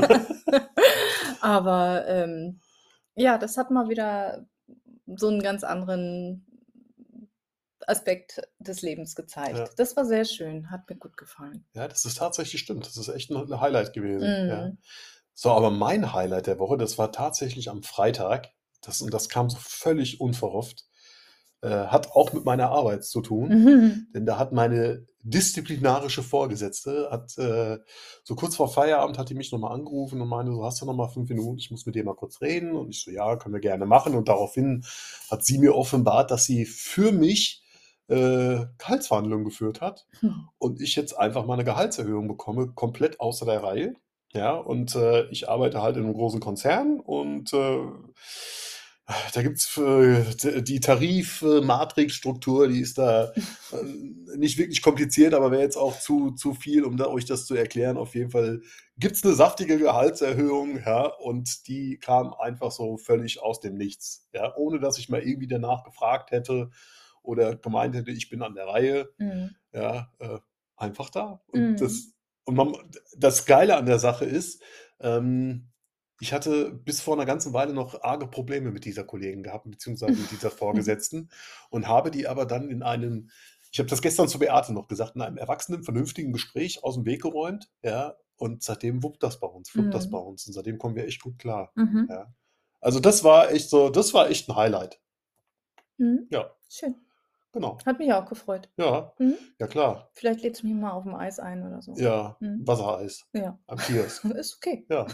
hören. 0.06 0.68
aber 1.42 2.06
ähm, 2.08 2.60
ja, 3.16 3.38
das 3.38 3.58
hat 3.58 3.72
mal 3.72 3.90
wieder 3.90 4.46
so 5.08 5.28
einen 5.28 5.42
ganz 5.42 5.64
anderen 5.64 6.47
Aspekt 7.88 8.42
des 8.60 8.82
Lebens 8.82 9.16
gezeigt. 9.16 9.58
Ja. 9.58 9.70
Das 9.78 9.96
war 9.96 10.06
sehr 10.06 10.26
schön, 10.26 10.70
hat 10.70 10.90
mir 10.90 10.98
gut 10.98 11.18
gefallen. 11.18 11.66
Ja, 11.74 11.88
das 11.88 12.06
ist 12.06 12.18
tatsächlich 12.18 12.62
stimmt. 12.62 12.86
Das 12.86 12.98
ist 12.98 13.08
echt 13.08 13.32
ein 13.32 13.62
Highlight 13.62 13.94
gewesen. 13.94 14.48
Ja. 14.48 14.68
Mhm. 14.68 14.78
So, 15.34 15.52
aber 15.52 15.72
mein 15.72 16.14
Highlight 16.14 16.48
der 16.48 16.60
Woche, 16.60 16.78
das 16.78 16.98
war 16.98 17.12
tatsächlich 17.12 17.70
am 17.70 17.84
Freitag. 17.84 18.50
Das, 18.82 19.02
und 19.02 19.14
das 19.14 19.30
kam 19.30 19.50
so 19.50 19.58
völlig 19.60 20.20
unverhofft. 20.20 20.86
Äh, 21.62 21.70
hat 21.70 22.12
auch 22.12 22.34
mit 22.34 22.44
meiner 22.44 22.70
Arbeit 22.70 23.06
zu 23.06 23.22
tun. 23.22 23.50
Mhm. 23.50 24.08
Denn 24.14 24.26
da 24.26 24.38
hat 24.38 24.52
meine 24.52 25.08
disziplinarische 25.22 26.24
Vorgesetzte, 26.24 27.10
hat 27.10 27.38
äh, 27.38 27.80
so 28.24 28.36
kurz 28.36 28.56
vor 28.56 28.72
Feierabend 28.72 29.18
hat 29.18 29.30
die 29.30 29.34
mich 29.34 29.52
nochmal 29.52 29.74
angerufen 29.74 30.22
und 30.22 30.30
meinte, 30.30 30.54
so 30.54 30.64
hast 30.64 30.82
du 30.82 30.86
nochmal 30.86 31.10
fünf 31.10 31.30
Minuten, 31.30 31.58
ich 31.58 31.72
muss 31.72 31.86
mit 31.86 31.96
dir 31.96 32.04
mal 32.04 32.16
kurz 32.16 32.42
reden. 32.42 32.74
Und 32.74 32.90
ich 32.90 33.04
so, 33.04 33.12
ja, 33.12 33.38
können 33.38 33.54
wir 33.54 33.62
gerne 33.62 33.86
machen. 33.86 34.14
Und 34.14 34.28
daraufhin 34.28 34.84
hat 35.32 35.46
sie 35.46 35.58
mir 35.58 35.76
offenbart, 35.76 36.32
dass 36.32 36.46
sie 36.46 36.66
für 36.66 37.12
mich 37.12 37.64
äh, 38.10 38.66
Gehaltsverhandlungen 38.78 39.46
geführt 39.46 39.82
hat 39.82 40.06
Hm. 40.20 40.48
und 40.58 40.82
ich 40.82 40.96
jetzt 40.96 41.14
einfach 41.14 41.46
mal 41.46 41.56
eine 41.56 41.64
Gehaltserhöhung 41.64 42.28
bekomme, 42.28 42.72
komplett 42.74 43.20
außer 43.20 43.46
der 43.46 43.64
Reihe. 43.64 43.94
Ja, 44.34 44.52
und 44.56 44.96
äh, 44.96 45.26
ich 45.30 45.50
arbeite 45.50 45.82
halt 45.82 45.98
in 45.98 46.04
einem 46.04 46.14
großen 46.14 46.40
Konzern 46.42 47.00
und 47.00 47.54
äh, 47.54 47.80
da 49.34 49.42
gibt 49.42 49.58
es 49.58 49.78
äh, 49.78 50.62
die 50.62 50.82
Tarif-Matrix-Struktur, 50.82 52.68
die 52.68 52.82
ist 52.82 52.98
da 52.98 53.32
äh, 53.72 54.36
nicht 54.36 54.58
wirklich 54.58 54.82
kompliziert, 54.82 55.34
aber 55.34 55.52
wäre 55.52 55.62
jetzt 55.62 55.78
auch 55.78 55.98
zu, 55.98 56.32
zu 56.32 56.54
viel, 56.54 56.84
um 56.84 56.98
da, 56.98 57.08
euch 57.08 57.24
das 57.24 57.46
zu 57.46 57.56
erklären. 57.56 57.96
Auf 57.98 58.16
jeden 58.16 58.32
Fall 58.32 58.62
gibt 58.98 59.16
es 59.16 59.24
eine 59.24 59.34
saftige 59.34 59.78
Gehaltserhöhung, 59.78 60.82
ja, 60.86 61.06
und 61.06 61.68
die 61.70 61.98
kam 62.00 62.34
einfach 62.34 62.72
so 62.72 62.98
völlig 62.98 63.42
aus 63.42 63.62
dem 63.62 63.78
Nichts, 63.78 64.28
ja, 64.34 64.54
ohne 64.58 64.80
dass 64.82 64.98
ich 64.98 65.08
mal 65.08 65.22
irgendwie 65.22 65.48
danach 65.48 65.86
gefragt 65.86 66.32
hätte 66.32 66.70
oder 67.28 67.56
gemeint 67.56 67.96
hätte, 67.96 68.12
ich 68.12 68.30
bin 68.30 68.42
an 68.42 68.56
der 68.56 68.68
Reihe 68.68 69.10
Mhm. 69.18 69.56
ja, 69.74 70.12
äh, 70.20 70.40
einfach 70.78 71.10
da. 71.10 71.42
Und, 71.48 71.72
Mhm. 71.72 71.78
das, 71.78 72.14
und 72.46 72.56
man, 72.56 72.74
das 73.18 73.46
Geile 73.46 73.76
an 73.78 73.86
der 73.86 74.00
Sache 74.00 74.26
ist, 74.26 74.62
ähm, 75.00 75.70
ich 76.20 76.34
hatte 76.34 76.72
bis 76.72 77.02
vor 77.02 77.14
einer 77.16 77.26
ganzen 77.26 77.54
Weile 77.54 77.74
noch 77.74 78.02
arge 78.02 78.28
Probleme 78.28 78.72
mit 78.72 78.86
dieser 78.86 79.04
Kollegin 79.04 79.44
gehabt, 79.44 79.70
beziehungsweise 79.70 80.20
mit 80.20 80.32
dieser 80.32 80.50
Vorgesetzten 80.96 81.30
und 81.70 81.88
habe 81.88 82.10
die 82.10 82.28
aber 82.28 82.46
dann 82.46 82.70
in 82.72 82.82
einem, 82.82 83.30
ich 83.72 83.80
habe 83.80 83.90
das 83.90 84.02
gestern 84.02 84.28
zu 84.28 84.40
Beate 84.40 84.74
noch 84.74 84.88
gesagt, 84.88 85.16
in 85.16 85.22
einem 85.22 85.38
erwachsenen, 85.38 85.84
vernünftigen 85.84 86.32
Gespräch 86.34 86.84
aus 86.84 86.96
dem 86.96 87.06
Weg 87.06 87.22
geräumt, 87.22 87.70
ja, 87.84 88.16
und 88.38 88.64
seitdem 88.64 89.04
wuppt 89.04 89.22
das 89.24 89.40
bei 89.40 89.48
uns, 89.48 89.70
fluppt 89.70 89.94
das 89.94 90.08
Mhm. 90.08 90.12
bei 90.12 90.20
uns 90.20 90.48
und 90.48 90.54
seitdem 90.54 90.78
kommen 90.78 90.96
wir 90.96 91.06
echt 91.06 91.22
gut 91.22 91.38
klar, 91.38 91.72
Mhm. 91.76 92.08
ja. 92.10 92.34
Also 92.80 93.00
das 93.00 93.24
war 93.24 93.52
echt 93.52 93.70
so, 93.70 93.90
das 93.90 94.14
war 94.14 94.30
echt 94.30 94.48
ein 94.50 94.56
Highlight. 94.56 95.00
Mhm. 95.98 96.28
Ja, 96.30 96.52
Schön. 96.70 96.96
Genau. 97.60 97.78
Hat 97.86 98.00
mich 98.00 98.12
auch 98.14 98.26
gefreut. 98.26 98.70
Ja, 98.78 99.14
Mhm. 99.20 99.36
ja 99.60 99.68
klar. 99.68 100.10
Vielleicht 100.14 100.42
lädst 100.42 100.64
du 100.64 100.68
mich 100.68 100.76
mal 100.76 100.92
auf 100.92 101.04
dem 101.04 101.16
Eis 101.16 101.40
ein 101.40 101.66
oder 101.66 101.82
so. 101.82 101.94
Ja, 101.96 102.38
Mhm. 102.40 102.68
Wassereis 102.68 103.26
Ja. 103.34 103.58
am 103.68 103.78
Kiosk. 103.78 104.24
Ist 104.36 104.56
okay. 104.58 104.86
Ja, 104.90 105.06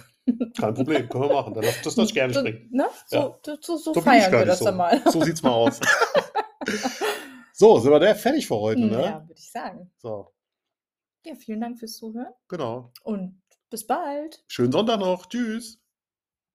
kein 0.60 0.74
Problem, 0.74 1.10
können 1.10 1.24
wir 1.30 1.34
machen. 1.34 1.54
Dann 1.54 1.64
lass, 1.64 1.82
das 1.82 1.98
ich 1.98 2.14
gerne 2.14 2.34
So- 2.34 2.40
springen. 2.42 2.70
Ne? 2.72 2.86
So, 3.08 3.16
Ja. 3.18 3.40
so, 3.46 3.56
so, 3.62 3.78
so 3.78 3.78
So 3.78 3.92
bin 3.94 4.00
ich 4.00 4.04
feiern 4.04 4.32
gar 4.32 4.40
wir 4.42 4.46
nicht 4.46 4.50
das 4.52 4.60
so. 4.60 4.66
dann 4.66 4.78
mal. 4.78 5.02
So 5.12 5.22
sieht's 5.22 5.44
mal 5.44 5.52
aus. 5.52 5.80
so, 7.54 7.80
sind 7.80 7.92
wir 7.92 8.00
da 8.00 8.14
fertig 8.16 8.48
für 8.48 8.56
heute, 8.56 8.82
ne? 8.82 9.02
Ja, 9.04 9.22
würde 9.28 9.34
ich 9.40 9.52
sagen. 9.52 9.92
So, 9.98 10.34
Ja, 11.26 11.36
vielen 11.36 11.62
Dank 11.62 11.80
fürs 11.80 11.94
Zuhören 11.96 12.34
genau. 12.50 12.92
und 13.04 13.42
bis 13.70 13.86
bald. 13.88 14.44
Schönen 14.48 14.72
Sonntag 14.72 15.00
noch. 15.00 15.26
Tschüss. 15.28 15.80